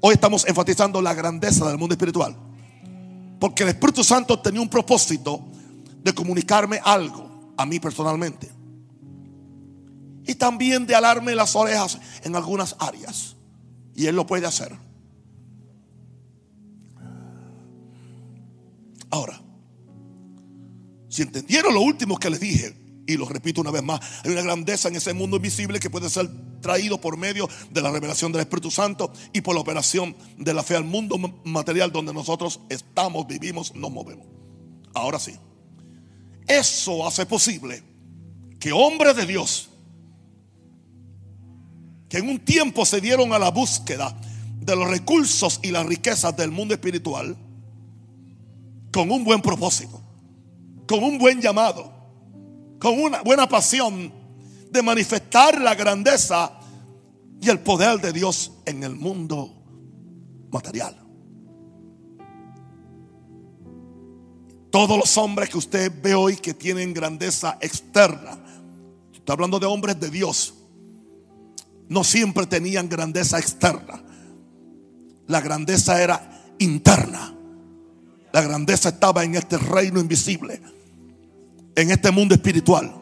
Hoy 0.00 0.14
estamos 0.14 0.46
enfatizando 0.48 1.02
la 1.02 1.12
grandeza 1.12 1.68
del 1.68 1.76
mundo 1.76 1.94
espiritual. 1.94 2.34
Porque 3.38 3.62
el 3.62 3.70
Espíritu 3.70 4.02
Santo 4.02 4.40
tenía 4.40 4.60
un 4.60 4.68
propósito 4.68 5.44
de 6.02 6.14
comunicarme 6.14 6.80
algo 6.82 7.52
a 7.56 7.66
mí 7.66 7.78
personalmente. 7.78 8.50
Y 10.26 10.34
también 10.34 10.86
de 10.86 10.94
alarme 10.94 11.34
las 11.34 11.54
orejas 11.54 11.98
en 12.22 12.34
algunas 12.34 12.76
áreas. 12.78 13.36
Y 13.94 14.06
Él 14.06 14.16
lo 14.16 14.26
puede 14.26 14.46
hacer. 14.46 14.72
Ahora, 19.10 19.40
si 21.08 21.22
entendieron 21.22 21.74
lo 21.74 21.80
último 21.82 22.16
que 22.16 22.30
les 22.30 22.40
dije, 22.40 22.79
y 23.10 23.16
lo 23.16 23.26
repito 23.26 23.60
una 23.60 23.70
vez 23.70 23.82
más, 23.82 24.00
hay 24.24 24.30
una 24.30 24.42
grandeza 24.42 24.88
en 24.88 24.96
ese 24.96 25.12
mundo 25.12 25.36
invisible 25.36 25.80
que 25.80 25.90
puede 25.90 26.08
ser 26.08 26.30
traído 26.60 27.00
por 27.00 27.16
medio 27.16 27.48
de 27.70 27.82
la 27.82 27.90
revelación 27.90 28.32
del 28.32 28.42
Espíritu 28.42 28.70
Santo 28.70 29.12
y 29.32 29.40
por 29.40 29.54
la 29.54 29.60
operación 29.60 30.16
de 30.38 30.54
la 30.54 30.62
fe 30.62 30.76
al 30.76 30.84
mundo 30.84 31.18
material 31.44 31.90
donde 31.90 32.14
nosotros 32.14 32.60
estamos, 32.68 33.26
vivimos, 33.26 33.74
nos 33.74 33.90
movemos. 33.90 34.26
Ahora 34.94 35.18
sí, 35.18 35.34
eso 36.46 37.06
hace 37.06 37.26
posible 37.26 37.82
que 38.58 38.72
hombres 38.72 39.16
de 39.16 39.26
Dios, 39.26 39.70
que 42.08 42.18
en 42.18 42.28
un 42.28 42.38
tiempo 42.40 42.84
se 42.84 43.00
dieron 43.00 43.32
a 43.32 43.38
la 43.38 43.50
búsqueda 43.50 44.16
de 44.60 44.76
los 44.76 44.88
recursos 44.88 45.60
y 45.62 45.70
las 45.70 45.86
riquezas 45.86 46.36
del 46.36 46.50
mundo 46.50 46.74
espiritual, 46.74 47.36
con 48.92 49.10
un 49.10 49.24
buen 49.24 49.40
propósito, 49.40 50.02
con 50.86 51.02
un 51.02 51.18
buen 51.18 51.40
llamado, 51.40 51.99
con 52.80 52.98
una 52.98 53.22
buena 53.22 53.46
pasión 53.46 54.10
de 54.70 54.82
manifestar 54.82 55.60
la 55.60 55.74
grandeza 55.74 56.58
y 57.40 57.50
el 57.50 57.60
poder 57.60 58.00
de 58.00 58.12
Dios 58.12 58.52
en 58.64 58.82
el 58.82 58.96
mundo 58.96 59.54
material. 60.50 60.96
Todos 64.70 64.96
los 64.98 65.18
hombres 65.18 65.50
que 65.50 65.58
usted 65.58 65.92
ve 66.02 66.14
hoy 66.14 66.36
que 66.36 66.54
tienen 66.54 66.94
grandeza 66.94 67.58
externa, 67.60 68.38
está 69.12 69.34
hablando 69.34 69.58
de 69.58 69.66
hombres 69.66 70.00
de 70.00 70.08
Dios, 70.08 70.54
no 71.88 72.02
siempre 72.02 72.46
tenían 72.46 72.88
grandeza 72.88 73.38
externa. 73.38 74.02
La 75.26 75.40
grandeza 75.40 76.00
era 76.02 76.44
interna. 76.58 77.34
La 78.32 78.42
grandeza 78.42 78.90
estaba 78.90 79.24
en 79.24 79.34
este 79.34 79.58
reino 79.58 80.00
invisible 80.00 80.60
en 81.74 81.90
este 81.90 82.10
mundo 82.10 82.34
espiritual. 82.34 82.94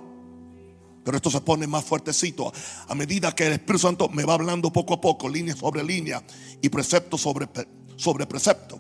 Pero 1.04 1.16
esto 1.16 1.30
se 1.30 1.40
pone 1.40 1.66
más 1.66 1.84
fuertecito 1.84 2.52
a 2.87 2.94
medida 2.94 3.34
que 3.34 3.46
el 3.46 3.54
Espíritu 3.54 3.78
Santo 3.78 4.08
me 4.08 4.25
va 4.25 4.34
hablando 4.34 4.72
poco 4.72 4.94
a 4.94 5.00
poco, 5.00 5.28
línea 5.28 5.56
sobre 5.56 5.82
línea 5.82 6.22
y 6.60 6.68
precepto 6.68 7.16
sobre, 7.16 7.48
sobre 7.96 8.26
precepto. 8.26 8.78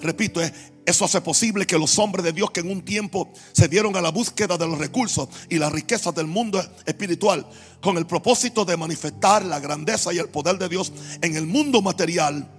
Repito, 0.00 0.40
eso 0.84 1.04
hace 1.04 1.20
posible 1.20 1.66
que 1.66 1.78
los 1.78 1.98
hombres 1.98 2.24
de 2.24 2.32
Dios 2.32 2.50
que 2.50 2.60
en 2.60 2.70
un 2.70 2.82
tiempo 2.82 3.30
se 3.52 3.68
dieron 3.68 3.96
a 3.96 4.00
la 4.00 4.10
búsqueda 4.10 4.56
de 4.56 4.66
los 4.66 4.78
recursos 4.78 5.28
y 5.48 5.56
las 5.56 5.72
riquezas 5.72 6.14
del 6.14 6.26
mundo 6.26 6.60
espiritual 6.86 7.46
con 7.80 7.96
el 7.96 8.06
propósito 8.06 8.64
de 8.64 8.76
manifestar 8.76 9.44
la 9.44 9.60
grandeza 9.60 10.12
y 10.12 10.18
el 10.18 10.28
poder 10.28 10.58
de 10.58 10.68
Dios 10.68 10.92
en 11.22 11.36
el 11.36 11.46
mundo 11.46 11.80
material, 11.82 12.50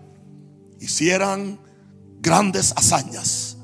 hicieran 0.80 1.60
grandes 2.20 2.74
hazañas 2.75 3.58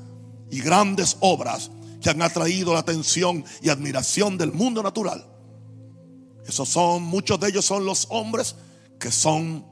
y 0.50 0.60
grandes 0.60 1.16
obras 1.20 1.70
han 2.10 2.22
atraído 2.22 2.72
la 2.72 2.80
atención 2.80 3.44
y 3.62 3.68
admiración 3.68 4.38
del 4.38 4.52
mundo 4.52 4.82
natural. 4.82 5.26
Esos 6.46 6.68
son, 6.68 7.02
muchos 7.02 7.38
de 7.40 7.48
ellos 7.48 7.64
son 7.64 7.84
los 7.84 8.06
hombres 8.10 8.56
que 8.98 9.10
son, 9.10 9.66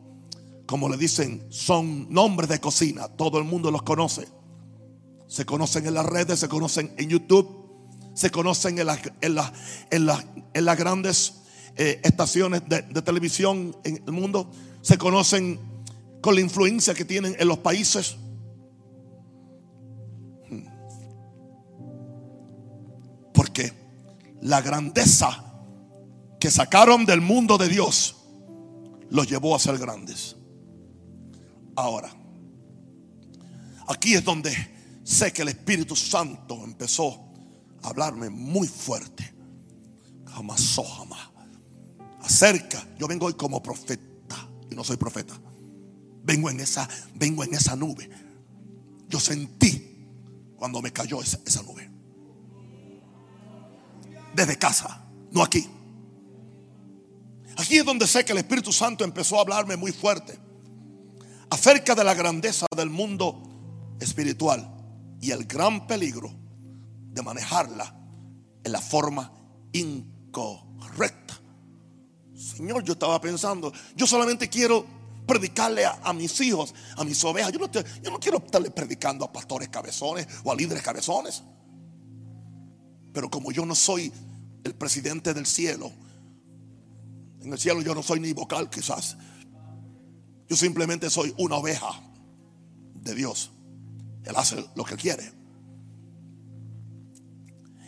como 0.66 0.88
le 0.88 0.96
dicen, 0.96 1.46
son 1.48 2.12
nombres 2.12 2.48
de 2.48 2.60
cocina. 2.60 3.08
Todo 3.08 3.38
el 3.38 3.44
mundo 3.44 3.70
los 3.70 3.82
conoce. 3.82 4.28
Se 5.26 5.44
conocen 5.44 5.86
en 5.86 5.94
las 5.94 6.06
redes, 6.06 6.38
se 6.38 6.48
conocen 6.48 6.94
en 6.98 7.08
YouTube, 7.08 7.48
se 8.14 8.30
conocen 8.30 8.78
en, 8.78 8.88
en, 9.20 9.38
en, 9.90 10.64
las 10.64 10.78
grandes 10.78 11.34
eh, 11.76 12.00
estaciones 12.04 12.62
de, 12.68 12.82
de 12.82 13.02
televisión 13.02 13.76
en 13.84 14.02
el 14.06 14.12
mundo, 14.12 14.50
se 14.82 14.96
conocen 14.98 15.58
con 16.20 16.34
la 16.34 16.40
influencia 16.40 16.94
que 16.94 17.04
tienen 17.04 17.36
en 17.38 17.48
los 17.48 17.58
países. 17.58 18.16
Porque 23.36 23.70
la 24.40 24.62
grandeza 24.62 25.44
que 26.40 26.50
sacaron 26.50 27.04
del 27.04 27.20
mundo 27.20 27.58
de 27.58 27.68
Dios 27.68 28.16
los 29.10 29.28
llevó 29.28 29.54
a 29.54 29.58
ser 29.58 29.76
grandes. 29.76 30.36
Ahora, 31.76 32.10
aquí 33.88 34.14
es 34.14 34.24
donde 34.24 34.54
sé 35.04 35.34
que 35.34 35.42
el 35.42 35.48
Espíritu 35.48 35.94
Santo 35.94 36.64
empezó 36.64 37.28
a 37.82 37.88
hablarme 37.88 38.30
muy 38.30 38.68
fuerte. 38.68 39.34
Jamás, 40.24 40.80
jamás. 40.96 41.28
Acerca, 42.22 42.88
yo 42.98 43.06
vengo 43.06 43.26
hoy 43.26 43.34
como 43.34 43.62
profeta 43.62 44.48
y 44.70 44.74
no 44.74 44.82
soy 44.82 44.96
profeta. 44.96 45.38
Vengo 46.24 46.48
en 46.48 46.60
esa, 46.60 46.88
vengo 47.14 47.44
en 47.44 47.52
esa 47.52 47.76
nube. 47.76 48.08
Yo 49.08 49.20
sentí 49.20 50.06
cuando 50.56 50.80
me 50.80 50.90
cayó 50.90 51.20
esa, 51.20 51.38
esa 51.44 51.62
nube 51.62 51.95
desde 54.36 54.58
casa, 54.58 55.02
no 55.32 55.42
aquí. 55.42 55.66
Aquí 57.56 57.78
es 57.78 57.84
donde 57.84 58.06
sé 58.06 58.24
que 58.24 58.32
el 58.32 58.38
Espíritu 58.38 58.70
Santo 58.70 59.02
empezó 59.02 59.38
a 59.38 59.40
hablarme 59.40 59.76
muy 59.76 59.92
fuerte 59.92 60.38
acerca 61.48 61.94
de 61.94 62.04
la 62.04 62.12
grandeza 62.12 62.66
del 62.76 62.90
mundo 62.90 63.96
espiritual 63.98 64.70
y 65.22 65.30
el 65.30 65.46
gran 65.46 65.86
peligro 65.86 66.30
de 67.12 67.22
manejarla 67.22 67.96
en 68.62 68.72
la 68.72 68.80
forma 68.80 69.32
incorrecta. 69.72 71.34
Señor, 72.34 72.84
yo 72.84 72.92
estaba 72.92 73.18
pensando, 73.18 73.72
yo 73.94 74.06
solamente 74.06 74.50
quiero 74.50 74.84
predicarle 75.26 75.86
a, 75.86 76.12
mis 76.12 76.38
hijos, 76.42 76.74
a 76.96 77.04
mis 77.04 77.24
ovejas. 77.24 77.52
Yo 77.52 77.58
no, 77.58 77.70
yo 77.72 78.10
no 78.10 78.20
quiero 78.20 78.36
estarle 78.36 78.70
predicando 78.70 79.24
a 79.24 79.32
pastores 79.32 79.70
cabezones 79.70 80.28
o 80.44 80.52
a 80.52 80.54
líderes 80.54 80.82
cabezones. 80.82 81.42
Pero 83.14 83.30
como 83.30 83.50
yo 83.50 83.64
no 83.64 83.74
soy 83.74 84.12
el 84.66 84.74
presidente 84.74 85.32
del 85.32 85.46
cielo, 85.46 85.92
en 87.46 87.52
el 87.52 87.58
cielo 87.58 87.80
yo 87.80 87.94
no 87.94 88.02
soy 88.02 88.18
ni 88.20 88.32
vocal 88.32 88.68
quizás. 88.68 89.16
Yo 90.48 90.56
simplemente 90.56 91.08
soy 91.10 91.32
una 91.38 91.56
oveja 91.56 92.00
de 92.94 93.14
Dios. 93.14 93.52
Él 94.24 94.34
hace 94.36 94.64
lo 94.74 94.84
que 94.84 94.96
quiere. 94.96 95.32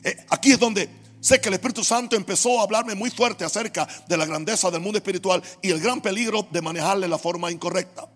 Eh, 0.05 0.27
aquí 0.31 0.53
es 0.53 0.61
donde 0.61 0.89
sé 1.21 1.41
que 1.41 1.49
el 1.49 1.55
Espíritu 1.55 1.83
Santo 1.83 2.15
empezó 2.15 2.61
a 2.61 2.63
hablarme 2.63 2.95
muy 2.95 3.11
fuerte 3.11 3.45
acerca 3.45 3.89
de 4.09 4.17
la 4.17 4.27
grandeza 4.27 4.71
del 4.71 4.81
mundo 4.81 4.99
espiritual 4.99 5.43
y 5.61 5.71
el 5.71 5.81
gran 5.81 6.01
peligro 6.01 6.47
de 6.51 6.63
manejarle 6.63 7.09
la 7.09 7.19
forma 7.19 7.51
incorrecta. 7.51 8.09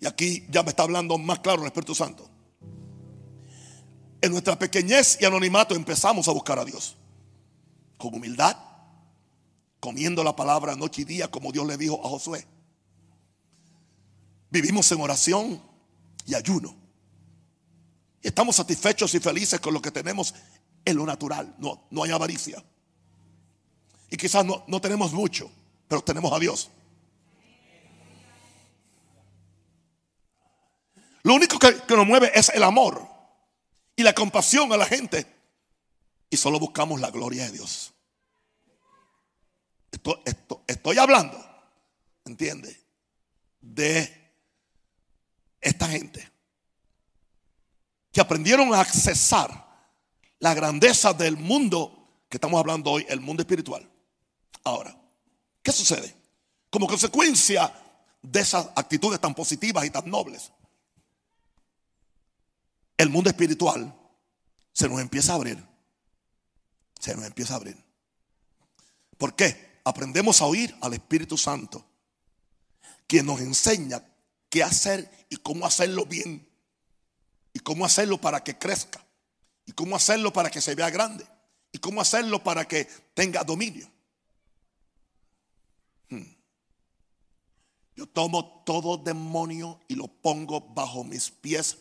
Y 0.00 0.06
aquí 0.06 0.46
ya 0.48 0.62
me 0.62 0.70
está 0.70 0.84
hablando 0.84 1.18
más 1.18 1.40
claro 1.40 1.62
el 1.62 1.66
Espíritu 1.66 1.94
Santo. 1.94 2.30
En 4.22 4.30
nuestra 4.30 4.56
pequeñez 4.56 5.18
y 5.20 5.24
anonimato 5.24 5.74
empezamos 5.74 6.28
a 6.28 6.32
buscar 6.32 6.60
a 6.60 6.64
Dios. 6.64 6.96
Con 8.00 8.14
humildad, 8.14 8.56
comiendo 9.78 10.24
la 10.24 10.34
palabra 10.34 10.74
noche 10.74 11.02
y 11.02 11.04
día 11.04 11.30
como 11.30 11.52
Dios 11.52 11.66
le 11.66 11.76
dijo 11.76 12.04
a 12.04 12.08
Josué. 12.08 12.44
Vivimos 14.50 14.90
en 14.90 15.00
oración 15.00 15.62
y 16.26 16.34
ayuno. 16.34 16.74
Estamos 18.22 18.56
satisfechos 18.56 19.14
y 19.14 19.20
felices 19.20 19.60
con 19.60 19.72
lo 19.72 19.80
que 19.80 19.92
tenemos 19.92 20.34
en 20.84 20.96
lo 20.96 21.06
natural. 21.06 21.54
No, 21.58 21.86
no 21.90 22.02
hay 22.02 22.10
avaricia. 22.10 22.62
Y 24.10 24.16
quizás 24.16 24.44
no, 24.44 24.64
no 24.66 24.80
tenemos 24.80 25.12
mucho, 25.12 25.50
pero 25.86 26.02
tenemos 26.02 26.32
a 26.32 26.38
Dios. 26.40 26.70
Lo 31.22 31.34
único 31.34 31.58
que, 31.58 31.76
nos 31.94 32.06
mueve 32.06 32.32
es 32.34 32.48
el 32.50 32.62
amor 32.62 33.06
y 33.94 34.02
la 34.02 34.14
compasión 34.14 34.72
a 34.72 34.76
la 34.76 34.86
gente. 34.86 35.26
Y 36.30 36.36
solo 36.36 36.60
buscamos 36.60 37.00
la 37.00 37.10
gloria 37.10 37.44
de 37.44 37.52
Dios. 37.52 37.92
Esto, 39.90 40.22
esto, 40.24 40.62
estoy 40.68 40.98
hablando, 40.98 41.36
¿entiende? 42.24 42.80
De 43.60 44.32
esta 45.60 45.88
gente 45.88 46.30
que 48.12 48.20
aprendieron 48.20 48.72
a 48.74 48.80
accesar 48.80 49.68
la 50.38 50.54
grandeza 50.54 51.12
del 51.12 51.36
mundo 51.36 52.24
que 52.28 52.36
estamos 52.36 52.58
hablando 52.58 52.92
hoy, 52.92 53.06
el 53.08 53.20
mundo 53.20 53.42
espiritual. 53.42 53.88
Ahora, 54.64 54.96
¿qué 55.62 55.72
sucede? 55.72 56.14
Como 56.70 56.86
consecuencia 56.86 57.72
de 58.22 58.40
esas 58.40 58.68
actitudes 58.76 59.20
tan 59.20 59.34
positivas 59.34 59.84
y 59.84 59.90
tan 59.90 60.08
nobles, 60.08 60.52
el 62.96 63.10
mundo 63.10 63.30
espiritual 63.30 63.94
se 64.72 64.88
nos 64.88 65.00
empieza 65.00 65.32
a 65.32 65.36
abrir. 65.36 65.69
Se 67.00 67.16
nos 67.16 67.24
empieza 67.24 67.54
a 67.54 67.56
abrir. 67.56 67.82
¿Por 69.18 69.34
qué? 69.34 69.80
Aprendemos 69.84 70.40
a 70.40 70.44
oír 70.44 70.76
al 70.82 70.94
Espíritu 70.94 71.36
Santo, 71.36 71.84
quien 73.06 73.26
nos 73.26 73.40
enseña 73.40 74.04
qué 74.50 74.62
hacer 74.62 75.26
y 75.30 75.36
cómo 75.36 75.66
hacerlo 75.66 76.04
bien. 76.04 76.46
Y 77.52 77.58
cómo 77.58 77.84
hacerlo 77.84 78.20
para 78.20 78.44
que 78.44 78.56
crezca. 78.56 79.04
Y 79.66 79.72
cómo 79.72 79.96
hacerlo 79.96 80.32
para 80.32 80.50
que 80.50 80.60
se 80.60 80.74
vea 80.74 80.90
grande. 80.90 81.26
Y 81.72 81.78
cómo 81.78 82.00
hacerlo 82.00 82.44
para 82.44 82.68
que 82.68 82.84
tenga 83.14 83.42
dominio. 83.42 83.90
Hmm. 86.10 86.36
Yo 87.96 88.06
tomo 88.06 88.62
todo 88.64 88.98
demonio 88.98 89.80
y 89.88 89.94
lo 89.94 90.06
pongo 90.06 90.60
bajo 90.60 91.02
mis 91.02 91.30
pies 91.30 91.78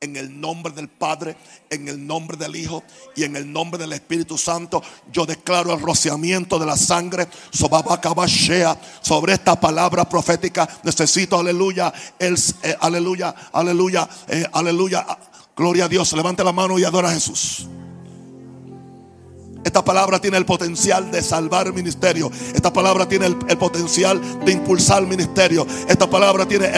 en 0.00 0.16
el 0.16 0.40
nombre 0.40 0.72
del 0.72 0.88
Padre, 0.88 1.36
en 1.70 1.88
el 1.88 2.06
nombre 2.06 2.36
del 2.36 2.56
Hijo 2.56 2.82
y 3.14 3.24
en 3.24 3.36
el 3.36 3.50
nombre 3.50 3.78
del 3.78 3.92
Espíritu 3.92 4.36
Santo, 4.36 4.82
yo 5.12 5.26
declaro 5.26 5.72
el 5.72 5.80
rociamiento 5.80 6.58
de 6.58 6.66
la 6.66 6.76
sangre 6.76 7.28
sobre 9.00 9.32
esta 9.32 9.58
palabra 9.58 10.08
profética. 10.08 10.68
Necesito, 10.82 11.38
aleluya, 11.38 11.92
el, 12.18 12.36
eh, 12.62 12.76
aleluya, 12.80 13.34
aleluya, 13.52 14.08
eh, 14.28 14.46
aleluya. 14.52 15.06
Gloria 15.56 15.84
a 15.84 15.88
Dios. 15.88 16.12
Levante 16.14 16.42
la 16.42 16.52
mano 16.52 16.78
y 16.78 16.84
adora 16.84 17.10
a 17.10 17.12
Jesús. 17.12 17.66
Esta 19.64 19.84
palabra 19.84 20.20
tiene 20.20 20.36
el 20.38 20.44
potencial 20.44 21.10
de 21.12 21.22
salvar 21.22 21.72
ministerio. 21.72 22.30
Esta 22.54 22.72
palabra 22.72 23.06
tiene 23.06 23.26
el, 23.26 23.36
potencial 23.58 24.20
de 24.44 24.52
impulsar 24.52 25.06
ministerio. 25.06 25.66
Esta 25.88 26.10
palabra 26.10 26.46
tiene 26.46 26.72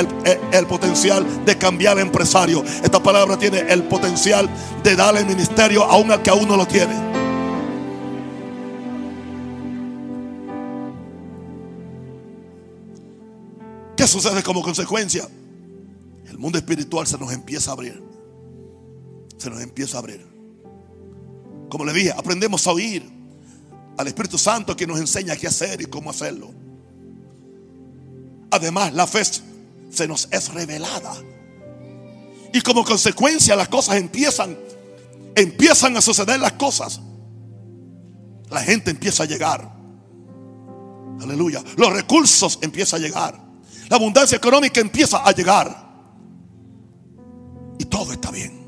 el, 0.52 0.66
potencial 0.66 1.44
de 1.46 1.56
cambiar 1.56 1.98
empresario. 1.98 2.62
Esta 2.82 3.02
palabra 3.02 3.38
tiene 3.38 3.60
el 3.60 3.84
potencial 3.84 4.48
de 4.82 4.96
darle 4.96 5.24
ministerio 5.24 5.84
aún 5.84 6.12
al 6.12 6.20
que 6.22 6.30
aún 6.30 6.46
no 6.46 6.56
lo 6.56 6.66
tiene. 6.66 6.94
¿Qué 13.96 14.06
sucede 14.06 14.42
como 14.42 14.60
consecuencia? 14.60 15.26
El 16.26 16.36
mundo 16.36 16.58
espiritual 16.58 17.06
se 17.06 17.16
nos 17.16 17.32
empieza 17.32 17.70
a 17.70 17.74
abrir. 17.74 18.02
Se 19.38 19.48
nos 19.48 19.62
empieza 19.62 19.96
a 19.96 20.00
abrir. 20.00 20.33
Como 21.74 21.86
le 21.86 21.92
dije, 21.92 22.12
aprendemos 22.12 22.64
a 22.68 22.70
oír 22.70 23.04
al 23.96 24.06
Espíritu 24.06 24.38
Santo 24.38 24.76
que 24.76 24.86
nos 24.86 25.00
enseña 25.00 25.34
qué 25.34 25.48
hacer 25.48 25.80
y 25.80 25.86
cómo 25.86 26.10
hacerlo. 26.10 26.52
Además, 28.52 28.94
la 28.94 29.08
fe 29.08 29.22
se 29.90 30.06
nos 30.06 30.28
es 30.30 30.54
revelada. 30.54 31.16
Y 32.52 32.60
como 32.60 32.84
consecuencia 32.84 33.56
las 33.56 33.66
cosas 33.66 33.96
empiezan, 33.96 34.56
empiezan 35.34 35.96
a 35.96 36.00
suceder 36.00 36.38
las 36.38 36.52
cosas. 36.52 37.00
La 38.50 38.60
gente 38.60 38.92
empieza 38.92 39.24
a 39.24 39.26
llegar. 39.26 39.68
Aleluya. 41.22 41.60
Los 41.76 41.92
recursos 41.92 42.56
empiezan 42.62 43.00
a 43.02 43.04
llegar. 43.04 43.44
La 43.88 43.96
abundancia 43.96 44.36
económica 44.36 44.80
empieza 44.80 45.24
a 45.24 45.32
llegar. 45.32 45.76
Y 47.80 47.84
todo 47.86 48.12
está 48.12 48.30
bien. 48.30 48.62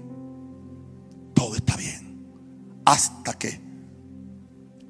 Todo 1.35 1.55
está 1.55 1.76
hasta 2.87 3.37
que 3.37 3.61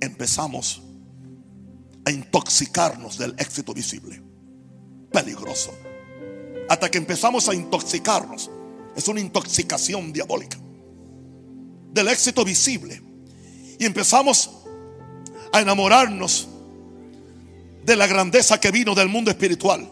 empezamos 0.00 0.82
a 2.04 2.10
intoxicarnos 2.10 3.18
del 3.18 3.34
éxito 3.38 3.74
visible. 3.74 4.22
Peligroso. 5.10 5.72
Hasta 6.68 6.90
que 6.90 6.98
empezamos 6.98 7.48
a 7.48 7.54
intoxicarnos. 7.54 8.50
Es 8.94 9.08
una 9.08 9.20
intoxicación 9.20 10.12
diabólica. 10.12 10.58
Del 11.90 12.08
éxito 12.08 12.44
visible. 12.44 13.02
Y 13.78 13.86
empezamos 13.86 14.50
a 15.52 15.60
enamorarnos 15.60 16.48
de 17.82 17.96
la 17.96 18.06
grandeza 18.06 18.60
que 18.60 18.70
vino 18.70 18.94
del 18.94 19.08
mundo 19.08 19.30
espiritual. 19.30 19.90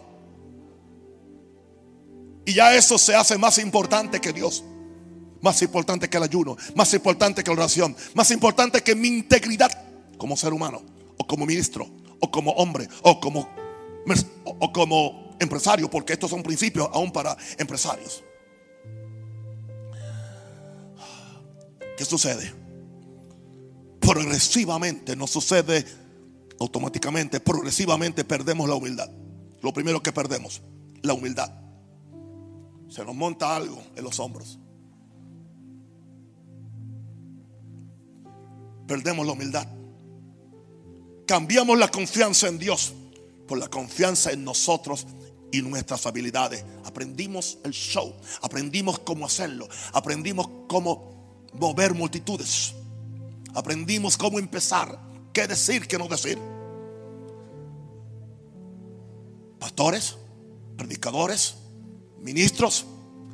Y 2.45 2.53
ya 2.53 2.75
eso 2.75 2.99
se 2.99 3.15
hace 3.15 3.39
más 3.39 3.57
importante 3.57 4.21
que 4.21 4.31
Dios. 4.31 4.63
Más 5.45 5.61
importante 5.61 6.09
que 6.09 6.17
el 6.17 6.23
ayuno, 6.23 6.57
más 6.73 6.91
importante 6.95 7.43
que 7.43 7.51
la 7.51 7.57
oración, 7.57 7.95
más 8.15 8.31
importante 8.31 8.81
que 8.81 8.95
mi 8.95 9.09
integridad 9.09 9.71
como 10.17 10.35
ser 10.35 10.51
humano, 10.51 10.81
o 11.19 11.27
como 11.27 11.45
ministro, 11.45 11.87
o 12.19 12.31
como 12.31 12.49
hombre, 12.53 12.89
o 13.03 13.19
como, 13.19 13.47
o 14.43 14.73
como 14.73 15.37
empresario, 15.39 15.87
porque 15.87 16.13
estos 16.13 16.31
son 16.31 16.41
principios 16.41 16.89
aún 16.91 17.11
para 17.11 17.37
empresarios. 17.59 18.23
¿Qué 21.95 22.05
sucede? 22.05 22.51
Progresivamente, 23.99 25.15
no 25.15 25.27
sucede 25.27 25.85
automáticamente, 26.59 27.39
progresivamente 27.39 28.23
perdemos 28.23 28.67
la 28.67 28.73
humildad. 28.73 29.11
Lo 29.61 29.71
primero 29.71 30.01
que 30.01 30.11
perdemos, 30.11 30.63
la 31.03 31.13
humildad. 31.13 31.51
Se 32.89 33.05
nos 33.05 33.13
monta 33.13 33.55
algo 33.55 33.79
en 33.95 34.03
los 34.03 34.19
hombros. 34.19 34.57
Perdemos 38.87 39.25
la 39.25 39.33
humildad. 39.33 39.67
Cambiamos 41.27 41.77
la 41.77 41.89
confianza 41.89 42.47
en 42.47 42.59
Dios 42.59 42.93
por 43.47 43.57
la 43.57 43.67
confianza 43.67 44.31
en 44.31 44.43
nosotros 44.43 45.05
y 45.51 45.61
nuestras 45.61 46.05
habilidades. 46.05 46.63
Aprendimos 46.83 47.57
el 47.63 47.71
show, 47.71 48.13
aprendimos 48.41 48.99
cómo 48.99 49.25
hacerlo, 49.25 49.67
aprendimos 49.93 50.47
cómo 50.67 51.45
mover 51.53 51.93
multitudes, 51.93 52.73
aprendimos 53.53 54.17
cómo 54.17 54.39
empezar, 54.39 54.99
qué 55.33 55.47
decir, 55.47 55.87
qué 55.87 55.97
no 55.97 56.07
decir. 56.07 56.37
Pastores, 59.59 60.17
predicadores, 60.77 61.55
ministros, 62.21 62.85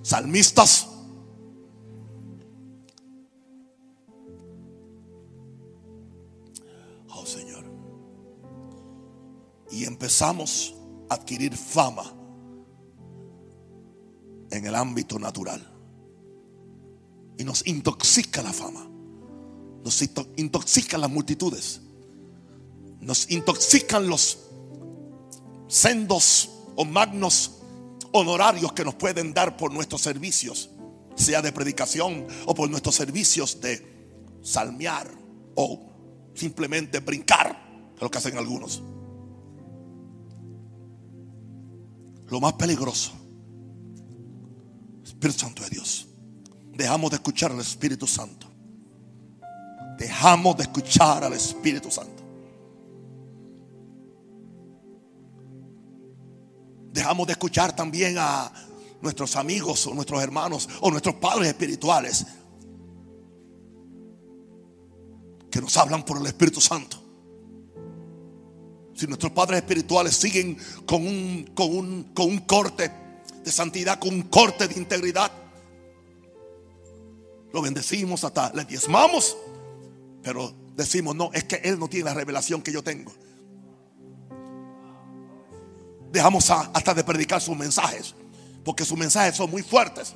salmistas, 0.03 0.87
empezamos 10.01 10.73
a 11.09 11.13
adquirir 11.13 11.55
fama 11.55 12.11
en 14.49 14.65
el 14.65 14.73
ámbito 14.73 15.19
natural. 15.19 15.61
Y 17.37 17.43
nos 17.43 17.67
intoxica 17.67 18.41
la 18.41 18.51
fama. 18.51 18.89
Nos 19.83 20.01
intoxican 20.37 21.01
las 21.01 21.09
multitudes. 21.11 21.81
Nos 22.99 23.29
intoxican 23.29 24.07
los 24.07 24.39
sendos 25.67 26.49
o 26.75 26.83
magnos 26.83 27.59
honorarios 28.11 28.73
que 28.73 28.83
nos 28.83 28.95
pueden 28.95 29.35
dar 29.35 29.55
por 29.55 29.71
nuestros 29.71 30.01
servicios, 30.01 30.71
sea 31.15 31.43
de 31.43 31.51
predicación 31.51 32.25
o 32.47 32.55
por 32.55 32.71
nuestros 32.71 32.95
servicios 32.95 33.61
de 33.61 34.39
salmear 34.41 35.11
o 35.53 35.79
simplemente 36.33 37.01
brincar, 37.01 37.93
lo 37.99 38.09
que 38.09 38.17
hacen 38.17 38.35
algunos. 38.39 38.81
Lo 42.31 42.39
más 42.39 42.53
peligroso, 42.53 43.11
Espíritu 45.03 45.37
Santo 45.37 45.63
de 45.63 45.69
Dios, 45.69 46.07
dejamos 46.71 47.11
de 47.11 47.15
escuchar 47.17 47.51
al 47.51 47.59
Espíritu 47.59 48.07
Santo. 48.07 48.47
Dejamos 49.97 50.55
de 50.55 50.63
escuchar 50.63 51.25
al 51.25 51.33
Espíritu 51.33 51.91
Santo. 51.91 52.23
Dejamos 56.93 57.27
de 57.27 57.33
escuchar 57.33 57.75
también 57.75 58.15
a 58.17 58.49
nuestros 59.01 59.35
amigos 59.35 59.85
o 59.87 59.93
nuestros 59.93 60.23
hermanos 60.23 60.69
o 60.79 60.89
nuestros 60.89 61.15
padres 61.15 61.49
espirituales 61.49 62.25
que 65.51 65.59
nos 65.59 65.75
hablan 65.75 66.05
por 66.05 66.15
el 66.15 66.27
Espíritu 66.27 66.61
Santo. 66.61 67.00
Si 69.01 69.07
nuestros 69.07 69.31
padres 69.31 69.61
espirituales 69.61 70.15
siguen 70.15 70.55
con 70.85 71.07
un, 71.07 71.49
con 71.55 71.75
un, 71.75 72.03
con 72.13 72.27
un 72.27 72.37
corte 72.41 72.91
de 73.43 73.51
santidad, 73.51 73.97
con 73.97 74.13
un 74.13 74.21
corte 74.21 74.67
de 74.67 74.79
integridad, 74.79 75.31
lo 77.51 77.63
bendecimos 77.63 78.23
hasta 78.23 78.53
le 78.53 78.63
diezmamos, 78.65 79.35
pero 80.21 80.53
decimos, 80.75 81.15
no, 81.15 81.31
es 81.33 81.45
que 81.45 81.55
Él 81.63 81.79
no 81.79 81.87
tiene 81.87 82.05
la 82.05 82.13
revelación 82.13 82.61
que 82.61 82.71
yo 82.71 82.83
tengo 82.83 83.11
dejamos 86.11 86.47
hasta 86.51 86.93
de 86.93 87.03
predicar 87.03 87.41
sus 87.41 87.57
mensajes, 87.57 88.13
porque 88.63 88.85
sus 88.85 88.99
mensajes 88.99 89.35
son 89.35 89.49
muy 89.49 89.63
fuertes. 89.63 90.13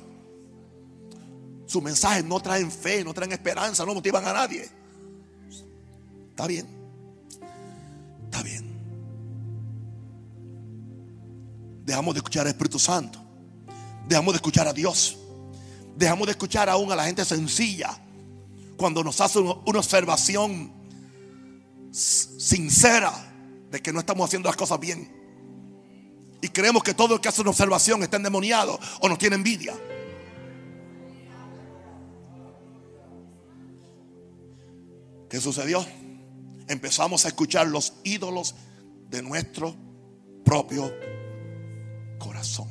Sus 1.66 1.82
mensajes 1.82 2.24
no 2.24 2.38
traen 2.38 2.70
fe, 2.70 3.02
no 3.02 3.12
traen 3.12 3.32
esperanza, 3.32 3.84
no 3.84 3.94
motivan 3.94 4.24
a 4.24 4.32
nadie. 4.32 4.68
Está 6.30 6.46
bien, 6.46 6.75
Dejamos 11.86 12.14
de 12.14 12.18
escuchar 12.18 12.42
al 12.42 12.48
Espíritu 12.48 12.80
Santo, 12.80 13.20
dejamos 14.08 14.34
de 14.34 14.38
escuchar 14.38 14.66
a 14.66 14.72
Dios, 14.72 15.16
dejamos 15.94 16.26
de 16.26 16.32
escuchar 16.32 16.68
aún 16.68 16.90
a 16.90 16.96
la 16.96 17.04
gente 17.04 17.24
sencilla 17.24 17.96
cuando 18.76 19.04
nos 19.04 19.20
hace 19.20 19.38
una 19.38 19.78
observación 19.78 20.72
sincera 21.92 23.12
de 23.70 23.80
que 23.80 23.92
no 23.92 24.00
estamos 24.00 24.28
haciendo 24.28 24.48
las 24.48 24.56
cosas 24.56 24.80
bien. 24.80 25.08
Y 26.42 26.48
creemos 26.48 26.82
que 26.82 26.92
todo 26.92 27.14
el 27.14 27.20
que 27.20 27.28
hace 27.28 27.42
una 27.42 27.50
observación 27.50 28.02
está 28.02 28.16
endemoniado 28.16 28.80
o 29.00 29.08
nos 29.08 29.18
tiene 29.18 29.36
envidia. 29.36 29.72
¿Qué 35.30 35.40
sucedió? 35.40 35.86
Empezamos 36.66 37.24
a 37.26 37.28
escuchar 37.28 37.68
los 37.68 37.92
ídolos 38.02 38.56
de 39.08 39.22
nuestro 39.22 39.76
propio 40.44 40.92
corazón. 42.18 42.68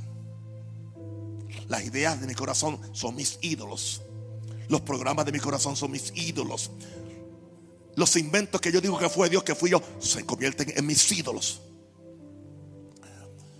Las 1.67 1.83
ideas 1.83 2.21
de 2.21 2.27
mi 2.27 2.35
corazón 2.35 2.79
son 2.93 3.15
mis 3.15 3.39
ídolos. 3.41 4.01
Los 4.67 4.81
programas 4.81 5.25
de 5.25 5.31
mi 5.31 5.39
corazón 5.39 5.75
son 5.75 5.91
mis 5.91 6.11
ídolos. 6.15 6.71
Los 7.95 8.15
inventos 8.17 8.59
que 8.61 8.71
yo 8.71 8.81
digo 8.81 8.97
que 8.97 9.09
fue 9.09 9.29
Dios, 9.29 9.43
que 9.43 9.55
fui 9.55 9.71
yo, 9.71 9.81
se 9.99 10.25
convierten 10.25 10.73
en 10.75 10.85
mis 10.85 11.11
ídolos. 11.11 11.61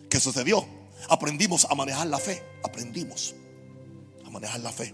¿Qué 0.10 0.20
sucedió? 0.20 0.66
Aprendimos 1.10 1.66
a 1.66 1.76
manejar 1.76 2.08
la 2.08 2.20
fe. 2.20 2.44
Aprendimos 2.64 3.36
a 4.26 4.30
manejar 4.30 4.60
la 4.60 4.72
fe. 4.72 4.94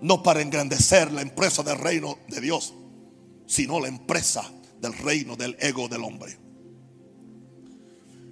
No 0.00 0.22
para 0.22 0.42
engrandecer 0.42 1.10
la 1.12 1.22
empresa 1.22 1.62
del 1.62 1.78
reino 1.78 2.18
de 2.28 2.40
Dios, 2.40 2.74
sino 3.46 3.80
la 3.80 3.88
empresa 3.88 4.44
del 4.80 4.92
reino 4.92 5.36
del 5.36 5.56
ego 5.58 5.88
del 5.88 6.04
hombre. 6.04 6.45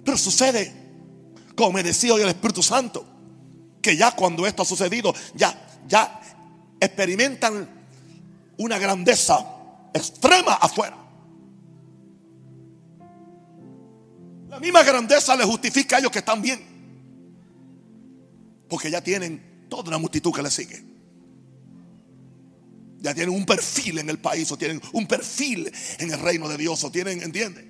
Pero 0.05 0.17
sucede, 0.17 0.71
como 1.55 1.73
me 1.73 1.83
decía 1.83 2.13
hoy 2.13 2.21
el 2.21 2.29
Espíritu 2.29 2.61
Santo, 2.61 3.05
que 3.81 3.97
ya 3.97 4.11
cuando 4.11 4.45
esto 4.45 4.61
ha 4.61 4.65
sucedido, 4.65 5.13
ya, 5.33 5.81
ya 5.87 6.21
experimentan 6.79 7.67
una 8.57 8.77
grandeza 8.77 9.43
extrema 9.93 10.53
afuera. 10.53 10.95
La 14.49 14.59
misma 14.59 14.83
grandeza 14.83 15.35
le 15.35 15.43
justifica 15.43 15.97
a 15.97 15.99
ellos 15.99 16.11
que 16.11 16.19
están 16.19 16.41
bien. 16.41 16.63
Porque 18.69 18.91
ya 18.91 19.01
tienen 19.01 19.67
toda 19.67 19.89
una 19.89 19.97
multitud 19.97 20.31
que 20.31 20.43
les 20.43 20.53
sigue. 20.53 20.83
Ya 22.99 23.13
tienen 23.13 23.35
un 23.35 23.45
perfil 23.45 23.99
en 23.99 24.09
el 24.09 24.19
país 24.19 24.51
o 24.51 24.57
tienen 24.57 24.79
un 24.93 25.07
perfil 25.07 25.71
en 25.97 26.11
el 26.11 26.19
reino 26.19 26.47
de 26.47 26.57
Dios 26.57 26.83
o 26.83 26.91
tienen, 26.91 27.21
¿entiende? 27.21 27.67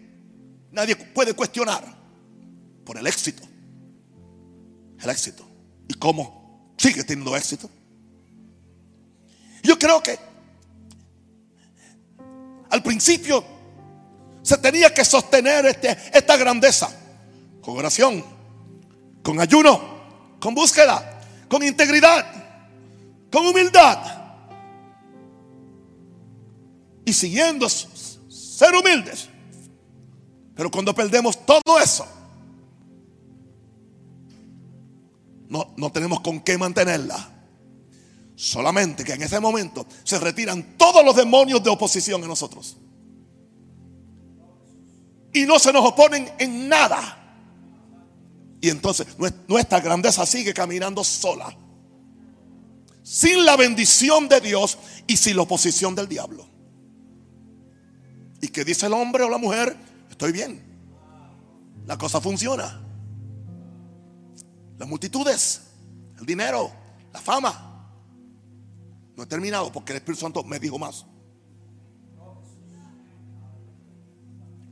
Nadie 0.72 0.96
puede 0.96 1.34
cuestionar 1.34 1.95
por 2.86 2.98
el 2.98 3.08
éxito. 3.08 3.44
El 5.02 5.10
éxito. 5.10 5.46
¿Y 5.88 5.96
cómo 5.96 6.74
sigue 6.78 7.04
teniendo 7.04 7.36
éxito? 7.36 7.70
Yo 9.64 9.78
creo 9.78 10.02
que 10.02 10.18
al 12.70 12.84
principio 12.84 13.44
se 14.44 14.58
tenía 14.58 14.94
que 14.94 15.04
sostener 15.04 15.66
este, 15.66 15.98
esta 16.14 16.38
grandeza 16.38 16.90
con 17.62 17.78
oración, 17.78 18.24
con 19.24 19.40
ayuno, 19.40 19.82
con 20.40 20.54
búsqueda, 20.54 21.20
con 21.50 21.64
integridad, 21.64 22.26
con 23.32 23.48
humildad. 23.48 23.98
Y 27.06 27.14
siguiendo 27.14 27.68
ser 27.70 28.76
humildes. 28.76 29.30
Pero 30.56 30.70
cuando 30.72 30.94
perdemos 30.94 31.44
todo 31.46 31.80
eso, 31.82 32.08
no, 35.50 35.74
no 35.78 35.92
tenemos 35.92 36.22
con 36.22 36.42
qué 36.42 36.58
mantenerla. 36.58 37.32
Solamente 38.36 39.04
que 39.04 39.14
en 39.14 39.24
ese 39.24 39.40
momento 39.40 39.86
se 40.04 40.20
retiran 40.20 40.78
todos 40.78 41.04
los 41.06 41.16
demonios 41.16 41.64
de 41.64 41.70
oposición 41.70 42.22
en 42.22 42.28
nosotros 42.28 42.78
y 45.36 45.46
no 45.46 45.60
se 45.60 45.74
nos 45.74 45.86
oponen 45.86 46.32
en 46.40 46.70
nada. 46.70 47.22
Y 48.62 48.70
entonces 48.70 49.06
nuestra 49.48 49.82
grandeza 49.82 50.26
sigue 50.26 50.54
caminando 50.54 51.04
sola. 51.04 51.56
Sin 53.04 53.46
la 53.46 53.58
bendición 53.58 54.28
de 54.30 54.40
Dios 54.40 54.78
y 55.06 55.18
sin 55.18 55.36
la 55.36 55.44
oposición 55.44 55.94
del 55.94 56.08
diablo. 56.08 56.48
¿Y 58.42 58.48
qué 58.48 58.64
dice 58.64 58.86
el 58.86 58.94
hombre 58.94 59.24
o 59.24 59.30
la 59.30 59.38
mujer? 59.38 59.76
Estoy 60.10 60.32
bien. 60.32 60.64
La 61.86 61.98
cosa 61.98 62.22
funciona. 62.22 62.82
Las 64.78 64.88
multitudes, 64.88 65.62
el 66.20 66.26
dinero, 66.26 66.72
la 67.14 67.22
fama. 67.22 67.90
No 69.16 69.24
he 69.24 69.26
terminado 69.26 69.72
porque 69.72 69.94
el 69.94 69.98
Espíritu 69.98 70.22
Santo 70.22 70.44
me 70.44 70.60
dijo 70.60 70.78
más. 70.78 71.06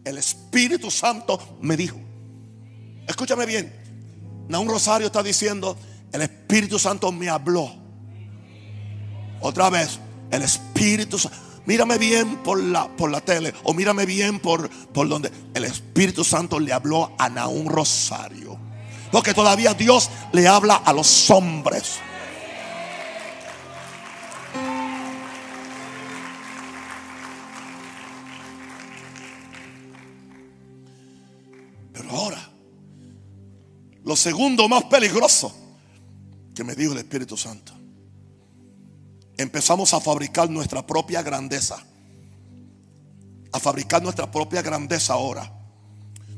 El 0.03 0.17
Espíritu 0.17 0.91
Santo 0.91 1.57
me 1.61 1.77
dijo. 1.77 1.97
Escúchame 3.07 3.45
bien. 3.45 3.73
un 4.49 4.67
Rosario 4.67 5.07
está 5.07 5.23
diciendo, 5.23 5.77
el 6.11 6.21
Espíritu 6.21 6.77
Santo 6.77 7.11
me 7.11 7.29
habló. 7.29 7.71
Otra 9.39 9.69
vez, 9.69 9.99
el 10.31 10.41
Espíritu 10.41 11.17
Santo. 11.17 11.37
Mírame 11.65 11.97
bien 11.97 12.43
por 12.43 12.61
la, 12.61 12.89
por 12.97 13.09
la 13.09 13.21
tele 13.21 13.53
o 13.63 13.73
mírame 13.73 14.05
bien 14.05 14.39
por, 14.39 14.69
por 14.69 15.07
donde 15.07 15.31
el 15.53 15.63
Espíritu 15.63 16.25
Santo 16.25 16.59
le 16.59 16.73
habló 16.73 17.13
a 17.17 17.29
Naún 17.29 17.67
Rosario. 17.67 18.59
Porque 19.13 19.33
todavía 19.33 19.73
Dios 19.73 20.09
le 20.33 20.45
habla 20.45 20.75
a 20.75 20.91
los 20.91 21.29
hombres. 21.29 22.01
Lo 34.03 34.17
segundo 34.17 34.67
más 34.69 34.83
peligroso 34.83 35.55
que 36.53 36.63
me 36.63 36.75
dijo 36.75 36.91
el 36.91 36.99
Espíritu 36.99 37.35
Santo. 37.35 37.73
Empezamos 39.37 39.93
a 39.93 39.99
fabricar 39.99 40.49
nuestra 40.49 40.85
propia 40.85 41.23
grandeza. 41.23 41.83
A 43.51 43.59
fabricar 43.59 44.03
nuestra 44.03 44.29
propia 44.29 44.61
grandeza 44.61 45.13
ahora. 45.13 45.51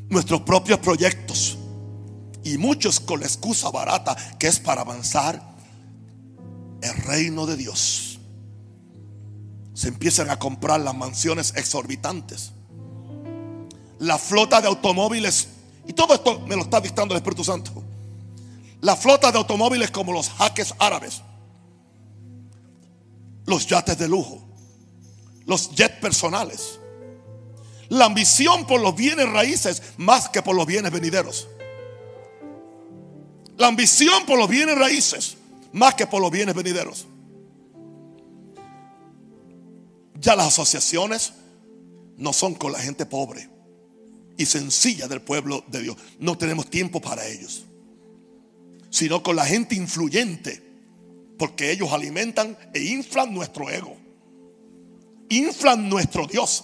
Nuestros 0.08 0.42
propios 0.42 0.80
proyectos. 0.80 1.58
Y 2.46 2.58
muchos 2.58 3.02
con 3.02 3.20
la 3.20 3.26
excusa 3.26 3.70
barata 3.72 4.16
que 4.40 4.48
es 4.48 4.60
para 4.60 4.82
avanzar 4.82 5.42
el 6.82 6.96
reino 7.04 7.46
de 7.46 7.58
Dios. 7.58 8.20
se 9.74 9.90
empiezan 9.90 10.30
a 10.30 10.40
comprar 10.40 10.80
las 10.80 10.96
mansiones 10.96 11.54
exorbitantes. 11.58 12.52
La 14.00 14.18
flota 14.18 14.62
de 14.62 14.68
automóviles, 14.68 15.50
y 15.86 15.92
todo 15.92 16.14
esto 16.14 16.40
me 16.48 16.56
lo 16.56 16.62
está 16.62 16.80
dictando 16.80 17.14
el 17.14 17.18
Espíritu 17.18 17.44
Santo. 17.44 17.84
La 18.80 18.96
flota 18.96 19.34
de 19.34 19.38
automóviles 19.38 19.92
como 19.92 20.14
los 20.14 20.30
jaques 20.30 20.74
árabes, 20.80 21.22
los 23.46 23.68
yates 23.68 23.98
de 23.98 24.08
lujo, 24.08 24.48
los 25.46 25.72
jets 25.72 26.00
personales. 26.00 26.80
La 27.90 28.06
ambición 28.06 28.66
por 28.66 28.80
los 28.80 28.96
bienes 28.96 29.30
raíces 29.30 29.82
más 29.98 30.30
que 30.30 30.42
por 30.42 30.56
los 30.56 30.66
bienes 30.66 30.92
venideros. 30.92 31.50
La 33.58 33.68
ambición 33.68 34.26
por 34.26 34.38
los 34.38 34.50
bienes 34.50 34.78
raíces 34.78 35.38
más 35.76 35.94
que 35.96 36.08
por 36.08 36.22
los 36.22 36.32
bienes 36.32 36.56
venideros. 36.56 37.06
Ya 40.20 40.36
las 40.36 40.48
asociaciones 40.48 41.34
no 42.18 42.32
son 42.32 42.56
con 42.56 42.72
la 42.72 42.80
gente 42.80 43.06
pobre 43.06 43.50
y 44.38 44.46
sencilla 44.46 45.10
del 45.10 45.22
pueblo 45.22 45.66
de 45.68 45.82
Dios. 45.82 45.98
No 46.18 46.38
tenemos 46.38 46.70
tiempo 46.70 47.02
para 47.02 47.28
ellos. 47.28 47.66
Sino 48.90 49.22
con 49.22 49.36
la 49.36 49.46
gente 49.46 49.76
influyente. 49.76 50.64
Porque 51.38 51.72
ellos 51.72 51.92
alimentan 51.92 52.58
e 52.74 52.82
inflan 52.82 53.34
nuestro 53.34 53.70
ego. 53.70 53.98
Inflan 55.28 55.90
nuestro 55.90 56.26
Dios. 56.26 56.64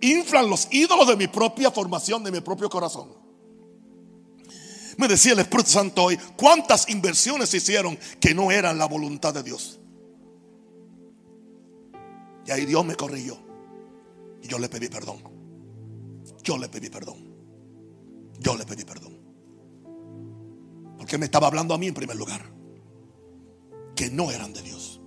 Inflan 0.00 0.48
los 0.48 0.68
ídolos 0.70 1.06
de 1.08 1.16
mi 1.16 1.28
propia 1.28 1.70
formación, 1.70 2.24
de 2.24 2.32
mi 2.32 2.40
propio 2.40 2.70
corazón. 2.70 3.19
Me 5.00 5.08
decía 5.08 5.32
el 5.32 5.38
Espíritu 5.38 5.70
Santo 5.70 6.04
hoy, 6.04 6.18
¿cuántas 6.36 6.90
inversiones 6.90 7.54
hicieron 7.54 7.98
que 8.20 8.34
no 8.34 8.50
eran 8.50 8.76
la 8.76 8.84
voluntad 8.84 9.32
de 9.32 9.42
Dios? 9.42 9.80
Y 12.46 12.50
ahí 12.50 12.66
Dios 12.66 12.84
me 12.84 12.94
corrigió. 12.94 13.38
Y 14.42 14.48
yo 14.48 14.58
le 14.58 14.68
pedí 14.68 14.90
perdón. 14.90 15.22
Yo 16.42 16.58
le 16.58 16.68
pedí 16.68 16.90
perdón. 16.90 17.16
Yo 18.40 18.54
le 18.58 18.66
pedí 18.66 18.84
perdón. 18.84 19.18
Porque 20.98 21.16
me 21.16 21.24
estaba 21.24 21.46
hablando 21.46 21.72
a 21.72 21.78
mí 21.78 21.86
en 21.86 21.94
primer 21.94 22.16
lugar. 22.16 22.44
Que 23.96 24.10
no 24.10 24.30
eran 24.30 24.52
de 24.52 24.60
Dios. 24.60 25.00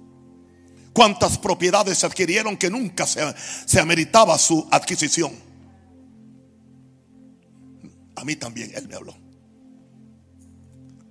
¿Cuántas 0.91 1.37
propiedades 1.37 1.99
se 1.99 2.07
adquirieron 2.07 2.57
que 2.57 2.71
nunca 2.71 3.05
se, 3.05 3.21
se 3.67 3.79
ameritaba 3.79 4.39
su 4.39 4.67
adquisición? 4.71 5.33
A 8.15 8.23
mí 8.23 8.35
también 8.37 8.71
Él 8.73 8.87
me 8.87 8.95
habló. 8.95 9.22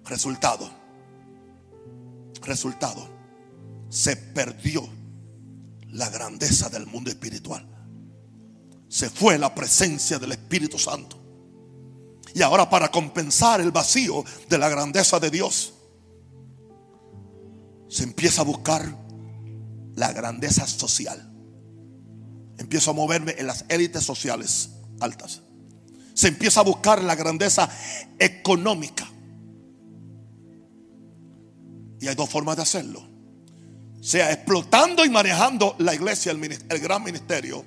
Resultado. 0.05 0.71
Resultado. 2.43 3.09
Se 3.89 4.17
perdió 4.17 4.89
la 5.89 6.09
grandeza 6.09 6.69
del 6.69 6.87
mundo 6.87 7.11
espiritual. 7.11 7.67
Se 8.89 9.11
fue 9.11 9.39
la 9.39 9.55
presencia 9.55 10.19
del 10.19 10.33
Espíritu 10.33 10.79
Santo. 10.79 11.19
Y 12.35 12.43
ahora 12.43 12.69
para 12.69 12.91
compensar 12.91 13.61
el 13.61 13.71
vacío 13.71 14.25
de 14.49 14.59
la 14.59 14.69
grandeza 14.69 15.21
de 15.21 15.31
Dios, 15.31 15.75
se 17.89 18.05
empieza 18.05 18.41
a 18.41 18.45
buscar 18.45 18.97
la 19.95 20.13
grandeza 20.13 20.67
social. 20.67 21.31
Empiezo 22.59 22.91
a 22.91 22.95
moverme 22.95 23.35
en 23.37 23.47
las 23.47 23.67
élites 23.69 24.05
sociales 24.05 24.71
altas. 25.01 25.43
Se 26.15 26.29
empieza 26.29 26.61
a 26.61 26.65
buscar 26.65 27.03
la 27.03 27.15
grandeza 27.15 27.69
económica. 28.19 29.07
Y 32.03 32.09
hay 32.09 32.17
dos 32.17 32.29
formas 32.29 32.57
de 32.57 32.63
hacerlo. 32.63 33.01
Sea 34.01 34.33
explotando 34.33 35.05
y 35.05 35.09
manejando 35.09 35.77
la 35.79 35.95
iglesia, 35.95 36.33
el, 36.33 36.81
gran 36.81 37.05
ministerio, 37.05 37.65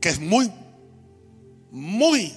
que 0.00 0.08
es 0.08 0.18
muy, 0.18 0.50
muy, 1.70 2.32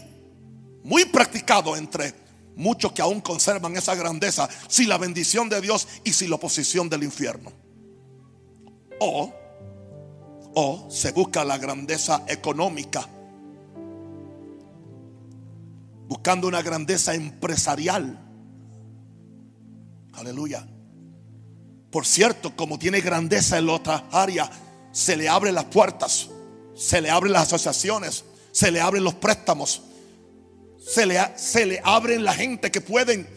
muy 0.84 1.06
practicado 1.06 1.78
entre 1.78 2.14
muchos 2.58 2.92
que 2.92 3.02
aún 3.02 3.22
conservan 3.22 3.78
esa 3.78 3.96
grandeza, 3.96 4.50
sin 4.68 4.90
la 4.90 4.98
bendición 4.98 5.48
de 5.48 5.62
Dios 5.62 5.88
y 6.04 6.12
sin 6.12 6.32
la 6.32 6.36
oposición 6.36 6.90
del 6.90 7.04
infierno. 7.04 7.54
O, 9.00 9.34
o 10.54 10.88
se 10.92 11.14
busca 11.14 11.46
la 11.46 11.58
grandeza 11.58 12.26
económica, 12.28 13.08
buscando 16.10 16.46
una 16.46 16.62
grandeza 16.62 17.14
empresarial 17.16 18.27
Aleluya. 20.18 20.68
Por 21.92 22.06
cierto, 22.06 22.56
como 22.56 22.80
tiene 22.80 23.02
grandeza 23.02 23.60
en 23.60 23.70
otra 23.70 24.06
área, 24.12 24.50
se 24.92 25.16
le 25.16 25.30
abren 25.30 25.54
las 25.54 25.66
puertas, 25.66 26.28
se 26.76 27.02
le 27.02 27.12
abren 27.12 27.34
las 27.34 27.44
asociaciones, 27.44 28.26
se 28.52 28.72
le 28.72 28.82
abren 28.82 29.04
los 29.04 29.14
préstamos, 29.14 29.84
se 30.84 31.06
le, 31.06 31.20
se 31.38 31.68
le 31.68 31.80
abren 31.84 32.24
la 32.24 32.34
gente 32.34 32.72
que 32.72 32.82
pueden 32.82 33.28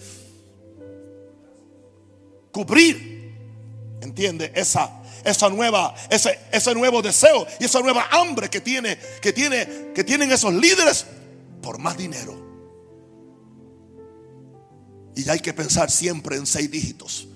cubrir, 2.50 3.36
entiende, 4.00 4.50
esa, 4.54 5.02
esa 5.22 5.50
nueva, 5.50 5.94
ese, 6.08 6.38
ese 6.50 6.74
nuevo 6.74 7.02
deseo 7.02 7.46
y 7.60 7.66
esa 7.66 7.80
nueva 7.80 8.08
hambre 8.10 8.48
que 8.48 8.62
tiene, 8.62 8.98
que 9.20 9.34
tiene, 9.34 9.92
que 9.94 10.02
tienen 10.02 10.32
esos 10.32 10.54
líderes 10.54 11.04
por 11.60 11.78
más 11.78 11.98
dinero. 11.98 12.49
Y 15.16 15.28
hay 15.28 15.40
que 15.40 15.52
pensar 15.52 15.90
siempre 15.90 16.36
en 16.36 16.46
seis 16.46 16.70
dígitos. 16.70 17.28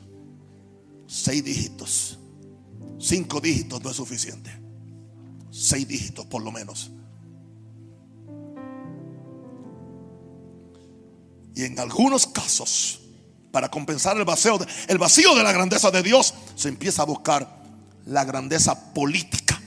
Seis 1.06 1.44
dígitos. 1.44 2.18
Cinco 2.98 3.40
dígitos 3.40 3.82
no 3.82 3.90
es 3.90 3.96
suficiente. 3.96 4.50
Seis 5.50 5.86
dígitos 5.86 6.26
por 6.26 6.42
lo 6.42 6.50
menos. 6.50 6.90
Y 11.54 11.64
en 11.64 11.78
algunos 11.78 12.26
casos, 12.26 13.00
para 13.52 13.70
compensar 13.70 14.16
el 14.16 14.24
vacío, 14.24 14.58
el 14.88 14.98
vacío 14.98 15.34
de 15.36 15.42
la 15.42 15.52
grandeza 15.52 15.90
de 15.90 16.02
Dios, 16.02 16.34
se 16.56 16.68
empieza 16.68 17.02
a 17.02 17.04
buscar 17.04 17.62
la 18.06 18.24
grandeza 18.24 18.92
política. 18.92 19.60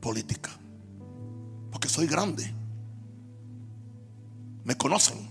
Política. 0.00 0.50
Porque 1.70 1.88
soy 1.88 2.06
grande. 2.06 2.50
Me 4.64 4.76
conocen. 4.76 5.27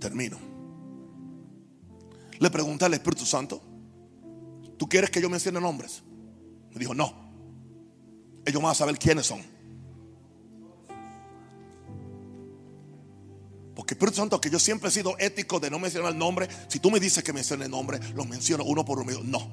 Termino. 0.00 0.38
Le 2.38 2.50
pregunté 2.50 2.86
al 2.86 2.94
Espíritu 2.94 3.26
Santo, 3.26 3.60
¿tú 4.78 4.88
quieres 4.88 5.10
que 5.10 5.20
yo 5.20 5.28
mencione 5.28 5.60
nombres? 5.60 6.02
Me 6.72 6.78
dijo, 6.78 6.94
no. 6.94 7.14
Ellos 8.46 8.62
van 8.62 8.72
a 8.72 8.74
saber 8.74 8.98
quiénes 8.98 9.26
son. 9.26 9.42
Porque 13.74 13.94
Espíritu 13.94 14.16
Santo, 14.16 14.40
que 14.40 14.48
yo 14.48 14.58
siempre 14.58 14.88
he 14.88 14.92
sido 14.92 15.16
ético 15.18 15.60
de 15.60 15.70
no 15.70 15.78
mencionar 15.78 16.12
el 16.12 16.18
nombre. 16.18 16.48
Si 16.68 16.80
tú 16.80 16.90
me 16.90 16.98
dices 16.98 17.22
que 17.22 17.34
mencione 17.34 17.66
el 17.66 17.70
nombre, 17.70 18.00
los 18.14 18.26
menciono 18.26 18.64
uno 18.64 18.84
por 18.84 19.00
uno. 19.00 19.12
No. 19.22 19.50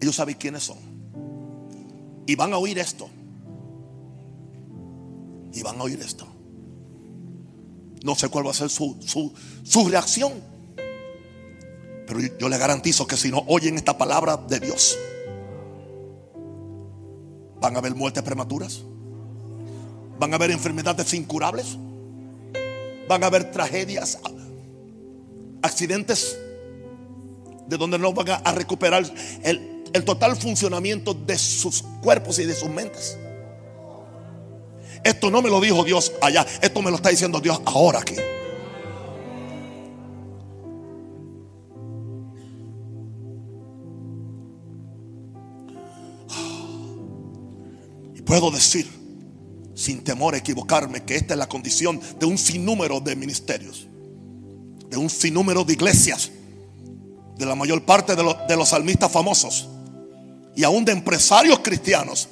Ellos 0.00 0.14
saben 0.14 0.36
quiénes 0.36 0.62
son. 0.62 0.78
Y 2.26 2.36
van 2.36 2.52
a 2.52 2.58
oír 2.58 2.78
esto 2.78 3.10
y 5.58 5.62
van 5.62 5.80
a 5.80 5.84
oír 5.84 6.00
esto. 6.00 6.26
No 8.04 8.14
sé 8.14 8.28
cuál 8.28 8.46
va 8.46 8.52
a 8.52 8.54
ser 8.54 8.70
su, 8.70 8.96
su, 9.64 9.88
reacción. 9.88 10.32
Pero 12.06 12.20
yo, 12.20 12.28
yo 12.38 12.48
le 12.48 12.56
garantizo 12.56 13.06
que 13.06 13.16
si 13.16 13.30
no 13.30 13.44
oyen 13.48 13.76
esta 13.76 13.98
palabra 13.98 14.36
de 14.36 14.60
Dios, 14.60 14.96
van 17.60 17.74
a 17.74 17.78
haber 17.80 17.94
muertes 17.94 18.22
prematuras. 18.22 18.82
Van 20.18 20.32
a 20.32 20.36
haber 20.36 20.52
enfermedades 20.52 21.12
incurables. 21.14 21.76
Van 23.08 23.24
a 23.24 23.26
haber 23.26 23.50
tragedias, 23.50 24.18
accidentes 25.62 26.38
de 27.66 27.76
donde 27.76 27.98
no 27.98 28.12
van 28.12 28.40
a 28.44 28.52
recuperar 28.52 29.04
el, 29.42 29.84
el 29.92 30.04
total 30.04 30.36
funcionamiento 30.36 31.14
de 31.14 31.36
sus 31.36 31.82
cuerpos 32.00 32.38
y 32.38 32.44
de 32.44 32.54
sus 32.54 32.68
mentes. 32.68 33.18
Esto 35.04 35.30
no 35.30 35.42
me 35.42 35.50
lo 35.50 35.60
dijo 35.60 35.84
Dios 35.84 36.12
allá, 36.20 36.46
esto 36.60 36.82
me 36.82 36.90
lo 36.90 36.96
está 36.96 37.10
diciendo 37.10 37.40
Dios 37.40 37.60
ahora 37.64 38.00
aquí. 38.00 38.16
Y 48.14 48.22
puedo 48.22 48.50
decir, 48.50 48.86
sin 49.74 50.02
temor 50.02 50.34
a 50.34 50.38
equivocarme, 50.38 51.04
que 51.04 51.16
esta 51.16 51.34
es 51.34 51.38
la 51.38 51.48
condición 51.48 52.00
de 52.18 52.26
un 52.26 52.36
sinnúmero 52.36 53.00
de 53.00 53.14
ministerios, 53.16 53.86
de 54.88 54.96
un 54.96 55.08
sinnúmero 55.08 55.64
de 55.64 55.74
iglesias, 55.74 56.30
de 57.36 57.46
la 57.46 57.54
mayor 57.54 57.84
parte 57.84 58.16
de, 58.16 58.36
de 58.48 58.56
los 58.56 58.68
salmistas 58.68 59.12
famosos 59.12 59.68
y 60.56 60.64
aún 60.64 60.84
de 60.84 60.90
empresarios 60.90 61.60
cristianos 61.60 62.28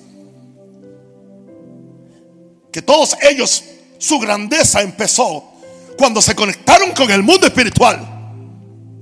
que 2.76 2.82
todos 2.82 3.16
ellos, 3.22 3.64
su 3.96 4.18
grandeza 4.18 4.82
empezó 4.82 5.42
cuando 5.96 6.20
se 6.20 6.34
conectaron 6.34 6.90
con 6.90 7.10
el 7.10 7.22
mundo 7.22 7.46
espiritual. 7.46 8.06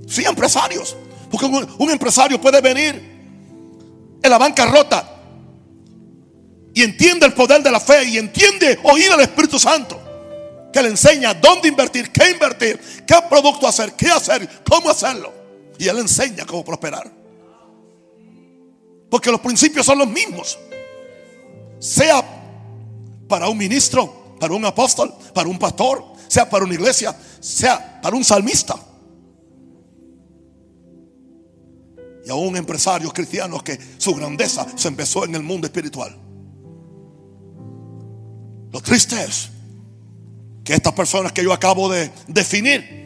Sí, 0.06 0.24
empresarios. 0.24 0.96
Porque 1.28 1.46
un, 1.46 1.90
empresario 1.90 2.40
puede 2.40 2.60
venir 2.60 2.94
en 4.22 4.30
la 4.30 4.38
bancarrota 4.38 5.16
y 6.72 6.84
entiende 6.84 7.26
el 7.26 7.32
poder 7.32 7.64
de 7.64 7.72
la 7.72 7.80
fe 7.80 8.04
y 8.04 8.16
entiende 8.16 8.78
oír 8.84 9.10
al 9.10 9.22
Espíritu 9.22 9.58
Santo 9.58 10.00
que 10.72 10.80
le 10.80 10.90
enseña 10.90 11.34
dónde 11.34 11.66
invertir, 11.66 12.12
qué 12.12 12.30
invertir, 12.30 12.78
qué 13.04 13.16
producto 13.28 13.66
hacer, 13.66 13.94
qué 13.94 14.06
hacer, 14.06 14.48
cómo 14.70 14.88
hacerlo. 14.88 15.34
Y 15.80 15.88
él 15.88 15.98
enseña 15.98 16.46
cómo 16.46 16.64
prosperar. 16.64 17.10
Porque 19.10 19.32
los 19.32 19.40
principios 19.40 19.84
son 19.84 19.98
los 19.98 20.06
mismos. 20.06 20.60
Sea 21.80 22.33
para 23.28 23.48
un 23.48 23.58
ministro, 23.58 24.36
para 24.38 24.54
un 24.54 24.64
apóstol, 24.64 25.14
para 25.32 25.48
un 25.48 25.58
pastor, 25.58 26.04
sea 26.28 26.48
para 26.48 26.64
una 26.64 26.74
iglesia, 26.74 27.16
sea 27.40 28.00
para 28.00 28.16
un 28.16 28.24
salmista. 28.24 28.76
Y 32.26 32.30
aún 32.30 32.56
empresarios 32.56 33.12
cristianos 33.12 33.62
que 33.62 33.78
su 33.98 34.14
grandeza 34.14 34.66
se 34.76 34.88
empezó 34.88 35.24
en 35.24 35.34
el 35.34 35.42
mundo 35.42 35.66
espiritual. 35.66 36.16
Lo 38.72 38.80
triste 38.80 39.22
es 39.22 39.50
que 40.64 40.74
estas 40.74 40.94
personas 40.94 41.32
que 41.32 41.44
yo 41.44 41.52
acabo 41.52 41.88
de 41.88 42.10
definir 42.26 43.04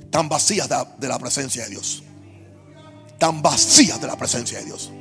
están 0.00 0.28
vacías 0.28 0.68
de, 0.68 1.08
la 1.08 1.18
presencia 1.18 1.64
de 1.64 1.70
Dios. 1.70 2.02
Tan 3.18 3.40
vacías 3.40 4.00
de 4.00 4.06
la 4.06 4.16
presencia 4.16 4.58
de 4.58 4.64
Dios. 4.66 4.92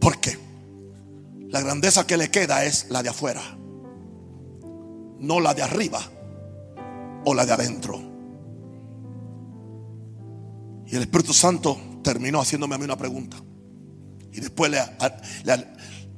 ¿Por 0.00 0.18
qué? 0.20 0.38
La 1.52 1.60
grandeza 1.60 2.06
que 2.06 2.16
le 2.16 2.30
queda 2.30 2.64
es 2.64 2.86
la 2.88 3.02
de 3.02 3.10
afuera, 3.10 3.42
no 5.18 5.38
la 5.38 5.52
de 5.52 5.60
arriba 5.60 6.00
o 7.26 7.34
la 7.34 7.44
de 7.44 7.52
adentro. 7.52 8.00
Y 10.86 10.96
el 10.96 11.02
Espíritu 11.02 11.34
Santo 11.34 11.78
terminó 12.02 12.40
haciéndome 12.40 12.74
a 12.74 12.78
mí 12.78 12.84
una 12.84 12.96
pregunta. 12.96 13.36
Y 14.32 14.40
después 14.40 14.70
le, 14.70 14.78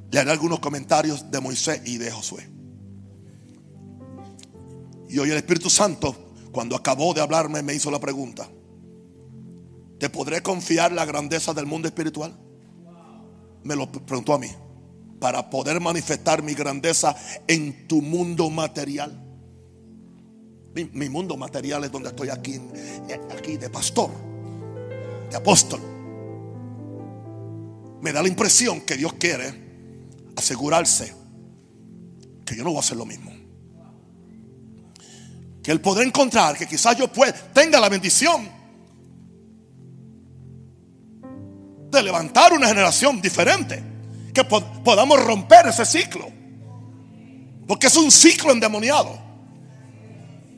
le 0.09 0.19
haré 0.19 0.31
algunos 0.31 0.59
comentarios 0.59 1.29
de 1.29 1.41
Moisés 1.41 1.81
y 1.83 1.97
de 1.97 2.11
Josué. 2.11 2.49
Y 5.09 5.19
hoy 5.19 5.31
el 5.31 5.37
Espíritu 5.37 5.69
Santo, 5.69 6.31
cuando 6.53 6.77
acabó 6.77 7.13
de 7.13 7.19
hablarme, 7.19 7.61
me 7.61 7.73
hizo 7.73 7.91
la 7.91 7.99
pregunta. 7.99 8.47
¿Te 9.99 10.09
podré 10.09 10.41
confiar 10.41 10.93
la 10.93 11.03
grandeza 11.03 11.53
del 11.53 11.65
mundo 11.65 11.89
espiritual? 11.89 12.33
Me 13.65 13.75
lo 13.75 13.91
preguntó 13.91 14.33
a 14.33 14.39
mí 14.39 14.47
para 15.25 15.49
poder 15.49 15.81
manifestar 15.81 16.43
mi 16.43 16.53
grandeza 16.53 17.15
en 17.47 17.87
tu 17.87 17.99
mundo 17.99 18.47
material. 18.51 19.11
Mi, 20.75 21.09
mundo 21.09 21.35
material 21.35 21.83
es 21.83 21.91
donde 21.91 22.09
estoy 22.09 22.29
aquí, 22.29 22.61
aquí 23.35 23.57
de 23.57 23.67
pastor, 23.71 24.11
de 25.31 25.35
apóstol. 25.35 25.81
Me 28.03 28.13
da 28.13 28.21
la 28.21 28.27
impresión 28.27 28.81
que 28.81 28.97
Dios 28.97 29.13
quiere 29.13 29.51
asegurarse 30.35 31.11
que 32.45 32.55
yo 32.55 32.63
no 32.63 32.69
voy 32.69 32.77
a 32.77 32.81
hacer 32.81 32.97
lo 32.97 33.07
mismo. 33.07 33.31
Que 35.63 35.71
Él 35.71 35.81
podrá 35.81 36.03
encontrar 36.03 36.55
que 36.55 36.67
quizás 36.67 36.95
yo 36.99 37.11
pueda, 37.11 37.33
tenga 37.33 37.79
la 37.79 37.89
bendición 37.89 38.47
de 41.89 42.03
levantar 42.03 42.53
una 42.53 42.67
generación 42.67 43.19
diferente 43.19 43.94
que 44.35 44.43
podamos 44.43 45.23
romper 45.23 45.65
ese 45.67 45.85
ciclo. 45.85 46.29
Porque 47.67 47.87
es 47.87 47.95
un 47.95 48.11
ciclo 48.11 48.51
endemoniado. 48.51 49.17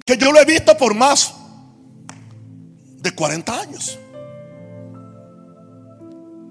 Que 0.05 0.17
yo 0.17 0.33
lo 0.33 0.41
he 0.41 0.45
visto 0.45 0.75
por 0.77 0.93
más 0.93 1.33
de 2.97 3.11
40 3.11 3.59
años. 3.61 3.97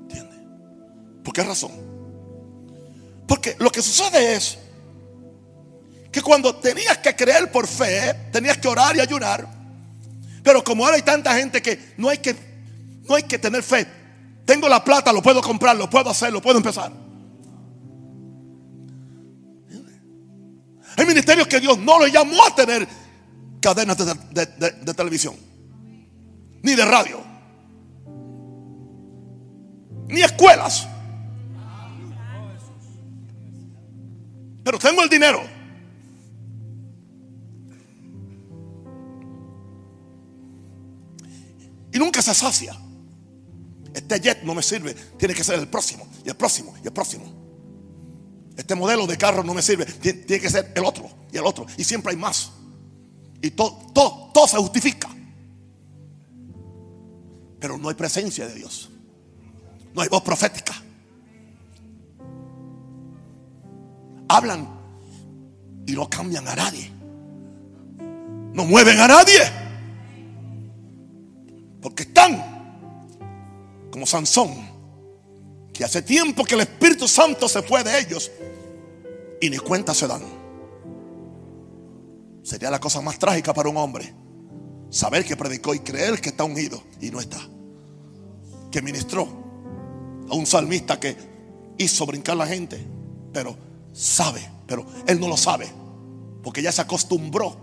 ¿Entiendes? 0.03 0.39
¿Por 1.23 1.35
qué 1.35 1.43
razón? 1.43 1.73
Porque 3.27 3.57
lo 3.59 3.71
que 3.71 3.83
sucede 3.83 4.37
es 4.37 4.59
que 6.11 6.23
cuando 6.23 6.55
tenías 6.57 6.97
que 6.99 7.15
creer 7.15 7.51
por 7.51 7.67
fe, 7.67 8.15
tenías 8.33 8.57
que 8.57 8.69
orar 8.69 8.97
y 8.97 9.01
ayunar. 9.01 9.47
Pero 10.43 10.63
como 10.63 10.85
ahora 10.85 10.97
hay 10.97 11.03
tanta 11.03 11.37
gente 11.37 11.61
que 11.61 11.95
no 11.99 12.09
hay 12.09 12.19
que 12.19 12.35
no 13.09 13.17
hay 13.17 13.25
que 13.25 13.39
tener 13.39 13.63
fe. 13.63 13.87
Tengo 14.45 14.69
la 14.69 14.83
plata, 14.85 15.13
lo 15.13 15.23
puedo 15.23 15.43
comprar, 15.43 15.77
lo 15.77 15.91
puedo 15.91 16.09
hacer, 16.09 16.33
lo 16.33 16.41
puedo 16.41 16.59
empezar. 16.59 17.06
Hay 20.97 21.05
ministerios 21.05 21.47
que 21.47 21.61
Dios 21.61 21.79
no 21.79 22.01
le 22.01 22.11
llamó 22.11 22.45
a 22.45 22.55
tener 22.55 22.89
cadenas 23.61 23.97
de, 23.99 24.95
televisión, 24.95 25.37
ni 26.63 26.75
de 26.75 26.85
radio, 26.85 27.23
ni 30.09 30.23
escuelas. 30.23 30.89
Pero 34.65 34.79
tengo 34.79 35.03
el 35.03 35.09
dinero. 35.09 35.43
Y 41.93 41.99
nunca 41.99 42.21
se 42.21 42.35
sacia. 42.35 42.77
Este 43.95 44.21
jet 44.21 44.43
no 44.43 44.55
me 44.55 44.63
sirve. 44.63 44.95
Tiene 45.19 45.35
que 45.35 45.45
ser 45.45 45.59
el 45.59 45.69
próximo, 45.69 46.09
y 46.25 46.29
el 46.31 46.37
próximo, 46.37 46.75
y 46.83 46.87
el 46.87 46.93
próximo. 46.93 47.46
Este 48.57 48.75
modelo 48.75 49.07
de 49.07 49.19
carro 49.19 49.45
no 49.45 49.53
me 49.53 49.63
sirve. 49.63 49.85
Tiene, 49.85 50.41
que 50.41 50.51
ser 50.51 50.73
el 50.75 50.85
otro 50.85 51.09
y 51.33 51.37
el 51.37 51.45
otro. 51.45 51.67
Y 51.77 51.85
siempre 51.85 52.13
hay 52.13 52.17
más. 52.17 52.53
Y 53.43 53.51
todo, 53.51 53.79
todo, 53.93 54.31
todo 54.33 54.49
se 54.49 54.57
justifica. 54.57 55.09
Pero 57.61 57.77
no 57.77 57.89
hay 57.89 57.95
presencia 57.95 58.47
de 58.47 58.55
Dios. 58.55 58.91
No 59.95 60.01
hay 60.01 60.09
voz 60.09 60.23
profética. 60.23 60.75
Hablan 64.29 64.69
y 65.87 65.93
no 65.93 66.09
cambian 66.09 66.49
a 66.49 66.57
nadie. 66.57 66.91
No 68.53 68.65
mueven 68.65 68.99
a 69.01 69.09
nadie. 69.09 69.41
Porque 71.83 72.05
están 72.05 72.57
como 73.91 74.07
Sansón 74.07 74.76
que 75.77 75.85
hace 75.85 76.03
tiempo 76.03 76.45
que 76.45 76.55
el 76.55 76.63
Espíritu 76.63 77.07
Santo 77.07 77.49
se 77.49 77.63
fue 77.63 77.85
de 77.85 77.99
ellos 77.99 78.31
y 79.41 79.51
ni 79.51 79.59
cuenta 79.59 79.95
se 79.95 80.07
dan. 80.07 80.23
Sería 82.43 82.71
la 82.71 82.81
cosa 82.81 83.01
más 83.01 83.19
trágica 83.19 83.53
para 83.53 83.69
un 83.69 83.77
hombre 83.77 84.15
saber 84.89 85.25
que 85.25 85.37
predicó 85.37 85.75
y 85.75 85.81
creer 85.81 86.21
que 86.21 86.31
está 86.31 86.45
ungido 86.45 86.83
y 87.01 87.11
no 87.11 87.21
está. 87.21 87.39
Que 88.71 88.81
ministró 88.81 89.29
a 90.31 90.35
un 90.35 90.47
salmista 90.47 90.99
que 90.99 91.17
hizo 91.77 92.07
brincar 92.07 92.37
la 92.37 92.47
gente, 92.47 92.85
pero 93.33 93.57
sabe, 93.93 94.49
pero 94.67 94.87
él 95.07 95.21
no 95.21 95.29
lo 95.29 95.37
sabe, 95.37 95.69
porque 96.43 96.63
ya 96.63 96.73
se 96.73 96.83
acostumbró 96.83 97.57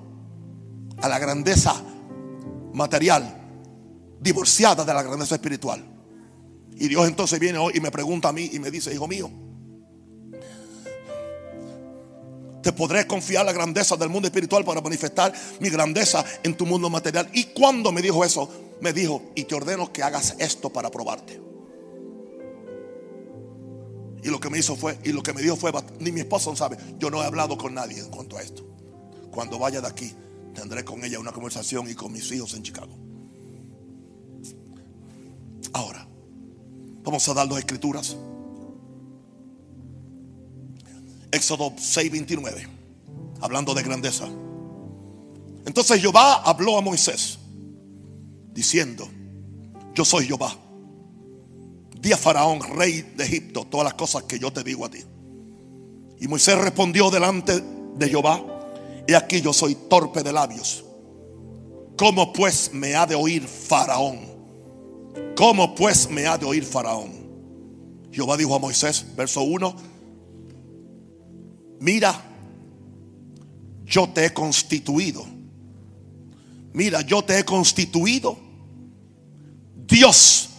a 1.02 1.10
la 1.10 1.18
grandeza 1.18 1.74
material, 2.74 3.42
divorciada 4.20 4.86
de 4.86 4.94
la 4.94 5.02
grandeza 5.02 5.36
espiritual. 5.36 5.93
Y 6.78 6.88
Dios 6.88 7.08
entonces 7.08 7.40
viene 7.40 7.58
hoy 7.58 7.74
y 7.76 7.80
me 7.80 7.92
pregunta 7.92 8.30
a 8.30 8.34
mí 8.34 8.50
y 8.52 8.60
me 8.60 8.72
dice, 8.72 8.94
hijo 8.94 9.08
mío, 9.08 9.30
te 12.64 12.72
podré 12.72 13.06
confiar 13.06 13.46
la 13.46 13.52
grandeza 13.52 13.98
del 13.98 14.10
mundo 14.10 14.28
espiritual 14.28 14.64
para 14.64 14.82
manifestar 14.82 15.34
mi 15.60 15.70
grandeza 15.70 16.24
en 16.44 16.56
tu 16.56 16.66
mundo 16.66 16.90
material. 16.90 17.30
Y 17.34 17.46
cuando 17.46 17.92
me 17.92 18.02
dijo 18.02 18.24
eso, 18.24 18.50
me 18.82 18.94
dijo, 18.94 19.22
y 19.36 19.44
te 19.44 19.56
ordeno 19.56 19.92
que 19.92 20.02
hagas 20.02 20.36
esto 20.40 20.70
para 20.70 20.90
probarte. 20.90 21.40
Y 24.24 24.30
lo 24.30 24.40
que 24.40 24.50
me 24.50 24.58
hizo 24.58 24.78
fue, 24.78 24.98
y 25.04 25.12
lo 25.12 25.22
que 25.22 25.34
me 25.34 25.42
dijo 25.42 25.58
fue, 25.58 25.72
ni 26.00 26.14
mi 26.14 26.22
esposa 26.22 26.56
sabe, 26.56 26.78
yo 26.98 27.10
no 27.10 27.22
he 27.22 27.26
hablado 27.26 27.58
con 27.58 27.74
nadie 27.74 28.00
en 28.00 28.10
cuanto 28.10 28.38
a 28.38 28.42
esto. 28.42 28.66
Cuando 29.32 29.60
vaya 29.60 29.82
de 29.82 29.88
aquí, 29.88 30.14
tendré 30.56 30.86
con 30.86 31.04
ella 31.04 31.20
una 31.20 31.34
conversación 31.34 31.90
y 31.90 31.96
con 31.96 32.14
mis 32.14 32.32
hijos 32.32 32.54
en 32.54 32.64
Chicago. 32.64 32.98
Ahora, 35.74 36.03
vamos 37.04 37.28
a 37.28 37.34
dar 37.34 37.48
dos 37.48 37.60
escrituras. 37.60 38.16
Éxodo 41.32 41.72
6:29, 41.76 42.68
hablando 43.42 43.74
de 43.74 43.84
grandeza. 43.84 44.28
Entonces 45.66 46.02
Jehová 46.02 46.44
habló 46.44 46.78
a 46.78 46.82
Moisés, 46.82 47.40
diciendo, 48.54 49.10
yo 49.96 50.06
soy 50.06 50.28
Jehová. 50.28 50.56
Di 52.00 52.12
a 52.12 52.18
Faraón, 52.18 52.60
rey 52.62 53.14
de 53.16 53.24
Egipto, 53.24 53.66
todas 53.66 53.86
las 53.86 53.94
cosas 53.94 54.24
que 54.24 54.38
yo 54.38 54.52
te 54.52 54.64
digo 54.64 54.86
a 54.86 54.90
ti. 54.90 55.00
Y 56.20 56.28
Moisés 56.28 56.58
respondió 56.58 57.10
delante 57.10 57.62
de 57.96 58.10
Jehová, 58.10 58.44
y 59.08 59.14
aquí 59.14 59.42
yo 59.42 59.54
soy 59.54 59.76
torpe 59.76 60.22
de 60.22 60.34
labios. 60.34 60.84
¿Cómo 61.98 62.34
pues 62.34 62.72
me 62.74 62.96
ha 62.96 63.06
de 63.06 63.16
oír 63.16 63.48
Faraón? 63.48 64.33
¿Cómo 65.36 65.76
pues 65.76 66.10
me 66.10 66.26
ha 66.28 66.38
de 66.38 66.46
oír 66.46 66.64
Faraón? 66.64 67.12
Jehová 68.12 68.38
dijo 68.38 68.56
a 68.56 68.60
Moisés, 68.60 69.06
verso 69.16 69.42
1, 69.42 69.76
mira, 71.80 72.22
yo 73.86 74.10
te 74.10 74.26
he 74.26 74.34
constituido. 74.34 75.26
Mira, 76.74 77.02
yo 77.02 77.24
te 77.24 77.40
he 77.40 77.46
constituido 77.46 78.38
Dios 79.76 80.50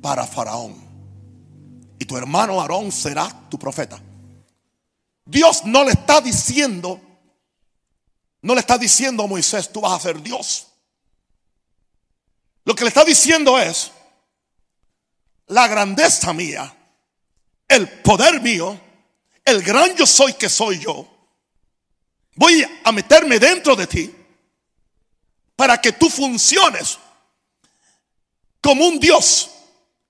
para 0.00 0.26
Faraón. 0.26 0.74
Y 1.98 2.04
tu 2.04 2.16
hermano 2.16 2.60
Aarón 2.60 2.90
será 2.90 3.48
tu 3.48 3.58
profeta. 3.58 4.00
Dios 5.24 5.64
no 5.64 5.84
le 5.84 5.92
está 5.92 6.20
diciendo, 6.20 7.00
no 8.42 8.54
le 8.54 8.60
está 8.60 8.78
diciendo 8.78 9.22
a 9.22 9.26
Moisés, 9.26 9.70
tú 9.70 9.80
vas 9.82 9.92
a 9.92 10.00
ser 10.00 10.22
Dios. 10.22 10.69
Lo 12.70 12.76
que 12.76 12.84
le 12.84 12.88
está 12.90 13.02
diciendo 13.02 13.58
es, 13.58 13.90
la 15.48 15.66
grandeza 15.66 16.32
mía, 16.32 16.72
el 17.66 17.88
poder 17.88 18.40
mío, 18.40 18.80
el 19.44 19.60
gran 19.60 19.96
yo 19.96 20.06
soy 20.06 20.34
que 20.34 20.48
soy 20.48 20.78
yo, 20.78 21.04
voy 22.36 22.64
a 22.84 22.92
meterme 22.92 23.40
dentro 23.40 23.74
de 23.74 23.88
ti 23.88 24.14
para 25.56 25.80
que 25.80 25.94
tú 25.94 26.08
funciones 26.08 26.96
como 28.60 28.86
un 28.86 29.00
Dios, 29.00 29.50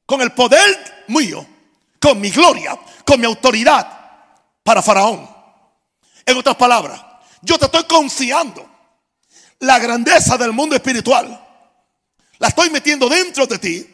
con 0.05 0.21
el 0.21 0.33
poder 0.33 1.07
mío, 1.09 1.47
con 1.99 2.21
mi 2.21 2.29
gloria, 2.29 2.79
con 3.07 3.21
mi 3.21 3.25
autoridad 3.25 3.89
para 4.63 4.83
Faraón. 4.83 5.27
En 6.27 6.37
otras 6.37 6.57
palabras, 6.57 7.03
yo 7.41 7.59
te 7.59 7.65
estoy 7.65 7.85
confiando 7.85 8.69
la 9.61 9.79
grandeza 9.79 10.37
del 10.37 10.53
mundo 10.53 10.77
espiritual. 10.77 11.47
La 12.41 12.49
estoy 12.49 12.71
metiendo 12.71 13.09
dentro 13.09 13.47
de 13.47 13.59
ti. 13.59 13.87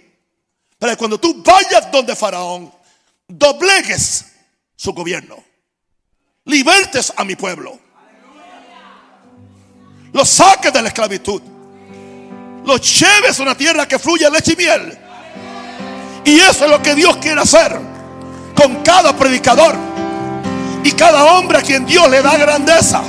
Para 0.78 0.92
que 0.92 0.99
cuando 0.99 1.18
tú 1.18 1.42
vayas 1.42 1.90
donde 1.90 2.14
Faraón, 2.14 2.72
doblegues 3.26 4.26
su 4.74 4.92
gobierno. 4.92 5.42
Libertes 6.44 7.12
a 7.16 7.24
mi 7.24 7.34
pueblo. 7.34 7.78
Lo 10.12 10.24
saques 10.24 10.72
de 10.72 10.80
la 10.80 10.88
esclavitud. 10.88 11.42
Lo 12.64 12.76
lleves 12.76 13.38
a 13.38 13.42
una 13.42 13.57
tierra 13.57 13.86
que 13.86 13.99
fluye 13.99 14.30
leche 14.30 14.53
y 14.53 14.57
miel. 14.57 14.99
Y 16.24 16.38
eso 16.38 16.64
es 16.64 16.70
lo 16.70 16.80
que 16.80 16.94
Dios 16.94 17.16
quiere 17.18 17.40
hacer 17.40 17.78
con 18.55 18.82
cada 18.82 19.16
predicador 19.16 19.76
y 20.82 20.92
cada 20.92 21.24
hombre 21.36 21.59
a 21.59 21.62
quien 21.62 21.84
Dios 21.84 22.09
le 22.09 22.22
da 22.22 22.36
grandeza. 22.36 23.03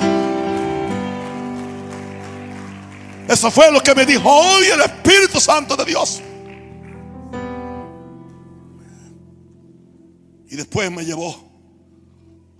Eso 3.28 3.52
fue 3.52 3.72
lo 3.72 3.82
que 3.82 3.94
me 3.94 4.06
dijo 4.06 4.30
hoy 4.30 4.66
el 4.68 4.82
Espíritu 4.82 5.40
Santo 5.40 5.76
de 5.76 5.86
Dios. 5.86 6.22
Y 10.50 10.56
después 10.56 10.90
me 10.90 11.04
llevó 11.04 11.36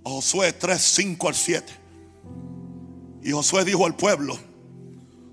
a 0.04 0.10
Josué 0.10 0.52
3, 0.52 0.80
5 0.80 1.28
al 1.28 1.34
7. 1.34 1.72
Y 3.22 3.30
Josué 3.30 3.64
dijo 3.64 3.86
al 3.86 3.96
pueblo, 3.96 4.38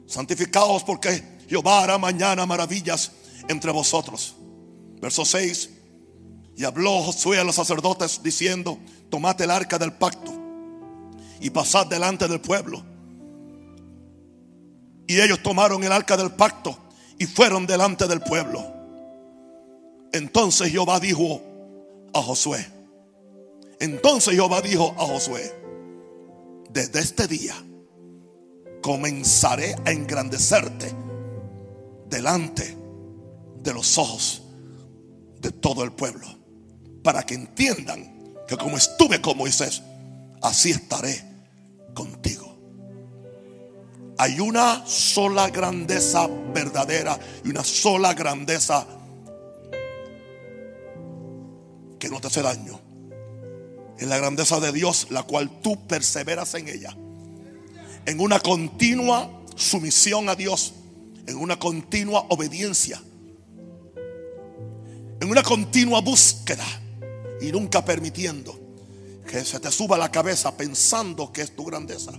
santificaos 0.08 0.84
porque 0.84 1.40
Jehová 1.50 1.84
hará 1.84 1.98
mañana 1.98 2.46
maravillas 2.46 3.12
entre 3.50 3.72
vosotros. 3.72 4.36
Verso 5.02 5.26
6. 5.26 5.70
Y 6.56 6.64
habló 6.64 7.04
Josué 7.04 7.40
a 7.40 7.44
los 7.44 7.56
sacerdotes 7.56 8.22
diciendo, 8.24 8.80
tomad 9.10 9.40
el 9.42 9.52
arca 9.52 9.78
del 9.78 9.92
pacto 9.92 10.32
y 11.42 11.50
pasad 11.50 11.88
delante 11.88 12.30
del 12.30 12.40
pueblo. 12.40 12.95
Y 15.08 15.20
ellos 15.22 15.42
tomaron 15.44 15.84
el 15.84 15.92
arca 15.92 16.18
del 16.18 16.32
pacto 16.32 16.78
y 17.18 17.26
fueron 17.26 17.66
delante 17.66 18.08
del 18.08 18.22
pueblo. 18.22 18.66
Entonces 20.12 20.72
Jehová 20.72 21.00
dijo 21.00 21.42
a 22.14 22.22
Josué, 22.22 22.66
entonces 23.80 24.34
Jehová 24.34 24.62
dijo 24.62 24.96
a 24.98 25.06
Josué, 25.06 25.54
desde 26.70 27.00
este 27.00 27.28
día 27.28 27.56
comenzaré 28.82 29.76
a 29.86 29.92
engrandecerte 29.92 30.94
delante 32.10 32.78
de 33.62 33.74
los 33.74 33.98
ojos 33.98 34.44
de 35.40 35.52
todo 35.52 35.84
el 35.84 35.92
pueblo, 35.92 36.28
para 37.04 37.24
que 37.24 37.36
entiendan 37.36 38.34
que 38.48 38.58
como 38.58 38.78
estuve 38.78 39.22
con 39.22 39.38
Moisés, 39.38 39.82
así 40.42 40.72
estaré 40.72 41.24
contigo. 41.94 42.55
Hay 44.18 44.40
una 44.40 44.86
sola 44.88 45.50
grandeza 45.50 46.28
verdadera 46.54 47.20
y 47.44 47.50
una 47.50 47.64
sola 47.64 48.14
grandeza 48.14 48.88
que 52.00 52.10
no 52.10 52.22
te 52.22 52.28
hace 52.28 52.42
daño. 52.42 52.80
Es 53.98 54.08
la 54.08 54.18
grandeza 54.18 54.60
de 54.60 54.72
Dios, 54.72 55.08
la 55.10 55.24
cual 55.24 55.62
tú 55.62 55.86
perseveras 55.88 56.54
en 56.54 56.70
ella. 56.70 56.96
En 58.06 58.22
una 58.22 58.40
continua 58.40 59.30
sumisión 59.56 60.30
a 60.30 60.36
Dios, 60.36 60.74
en 61.28 61.38
una 61.38 61.60
continua 61.60 62.26
obediencia, 62.30 63.02
en 65.20 65.30
una 65.30 65.44
continua 65.44 66.00
búsqueda 66.02 66.66
y 67.42 67.52
nunca 67.52 67.84
permitiendo 67.84 68.58
que 69.30 69.44
se 69.44 69.60
te 69.60 69.72
suba 69.72 69.98
la 69.98 70.12
cabeza 70.12 70.56
pensando 70.56 71.34
que 71.34 71.42
es 71.42 71.56
tu 71.56 71.66
grandeza 71.66 72.12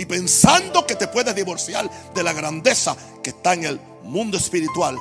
y 0.00 0.06
pensando 0.06 0.86
que 0.86 0.96
te 0.96 1.08
puedes 1.08 1.34
divorciar 1.34 1.90
de 2.14 2.22
la 2.22 2.32
grandeza 2.32 2.96
que 3.22 3.28
está 3.28 3.52
en 3.52 3.64
el 3.64 3.80
mundo 4.02 4.38
espiritual 4.38 4.96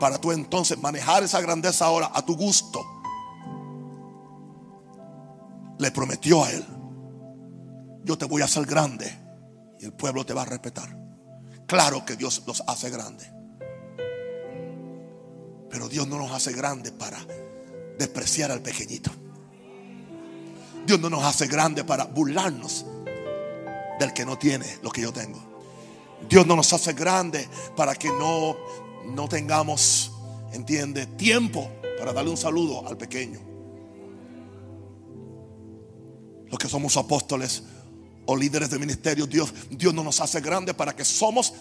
para 0.00 0.16
tú 0.16 0.32
entonces 0.32 0.78
manejar 0.78 1.22
esa 1.22 1.42
grandeza 1.42 1.84
ahora 1.84 2.10
a 2.14 2.24
tu 2.24 2.38
gusto. 2.38 2.80
Le 5.78 5.90
prometió 5.90 6.42
a 6.42 6.50
él, 6.52 6.64
yo 8.02 8.16
te 8.16 8.24
voy 8.24 8.40
a 8.40 8.46
hacer 8.46 8.64
grande 8.64 9.14
y 9.78 9.84
el 9.84 9.92
pueblo 9.92 10.24
te 10.24 10.32
va 10.32 10.40
a 10.40 10.46
respetar. 10.46 10.88
Claro 11.66 12.06
que 12.06 12.16
Dios 12.16 12.42
los 12.46 12.62
hace 12.66 12.88
grandes. 12.88 13.30
Pero 15.68 15.86
Dios 15.90 16.08
no 16.08 16.16
nos 16.16 16.30
hace 16.30 16.54
grandes 16.54 16.92
para 16.92 17.18
despreciar 17.98 18.50
al 18.50 18.62
pequeñito. 18.62 19.10
Dios 20.86 20.98
no 20.98 21.10
nos 21.10 21.24
hace 21.24 21.46
grandes 21.46 21.84
para 21.84 22.04
burlarnos 22.04 22.86
del 24.00 24.12
que 24.12 24.24
no 24.24 24.36
tiene 24.36 24.66
lo 24.82 24.90
que 24.90 25.02
yo 25.02 25.12
tengo. 25.12 25.38
Dios 26.28 26.46
no 26.46 26.56
nos 26.56 26.72
hace 26.72 26.94
grandes 26.94 27.48
para 27.76 27.94
que 27.94 28.08
no, 28.08 28.56
no 29.06 29.28
tengamos, 29.28 30.10
entiende, 30.52 31.06
tiempo 31.06 31.70
para 31.98 32.12
darle 32.12 32.30
un 32.30 32.36
saludo 32.36 32.86
al 32.88 32.96
pequeño. 32.96 33.38
Los 36.48 36.58
que 36.58 36.68
somos 36.68 36.96
apóstoles 36.96 37.62
o 38.26 38.36
líderes 38.36 38.70
de 38.70 38.78
ministerio, 38.78 39.26
Dios, 39.26 39.52
Dios 39.70 39.94
no 39.94 40.02
nos 40.02 40.20
hace 40.20 40.40
grandes 40.40 40.74
para 40.74 40.96
que 40.96 41.04
somos 41.04 41.52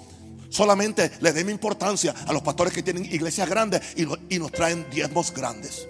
solamente 0.50 1.12
le 1.22 1.32
demos 1.32 1.52
importancia 1.52 2.16
a 2.26 2.34
los 2.34 2.42
pastores 2.42 2.74
que 2.74 2.82
tienen 2.82 3.06
iglesias 3.06 3.48
grandes 3.48 3.82
y, 3.96 4.08
y 4.34 4.40
nos 4.40 4.52
traen 4.52 4.90
diezmos 4.90 5.32
grandes. 5.32 5.88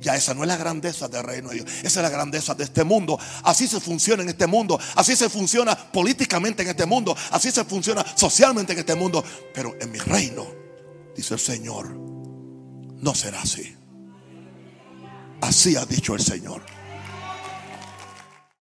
Ya 0.00 0.14
esa 0.14 0.34
no 0.34 0.42
es 0.42 0.48
la 0.48 0.56
grandeza 0.56 1.08
del 1.08 1.22
reino 1.24 1.48
de 1.48 1.56
Dios. 1.56 1.70
Esa 1.78 2.00
es 2.00 2.02
la 2.02 2.10
grandeza 2.10 2.54
de 2.54 2.64
este 2.64 2.84
mundo. 2.84 3.18
Así 3.42 3.66
se 3.66 3.80
funciona 3.80 4.22
en 4.22 4.28
este 4.28 4.46
mundo. 4.46 4.78
Así 4.94 5.16
se 5.16 5.28
funciona 5.30 5.76
políticamente 5.76 6.62
en 6.62 6.68
este 6.68 6.86
mundo. 6.86 7.16
Así 7.30 7.50
se 7.50 7.64
funciona 7.64 8.04
socialmente 8.14 8.72
en 8.74 8.80
este 8.80 8.94
mundo. 8.94 9.24
Pero 9.54 9.74
en 9.80 9.90
mi 9.90 9.98
reino, 9.98 10.46
dice 11.16 11.34
el 11.34 11.40
Señor, 11.40 11.94
no 11.94 13.14
será 13.14 13.40
así. 13.40 13.74
Así 15.40 15.76
ha 15.76 15.86
dicho 15.86 16.14
el 16.14 16.22
Señor. 16.22 16.75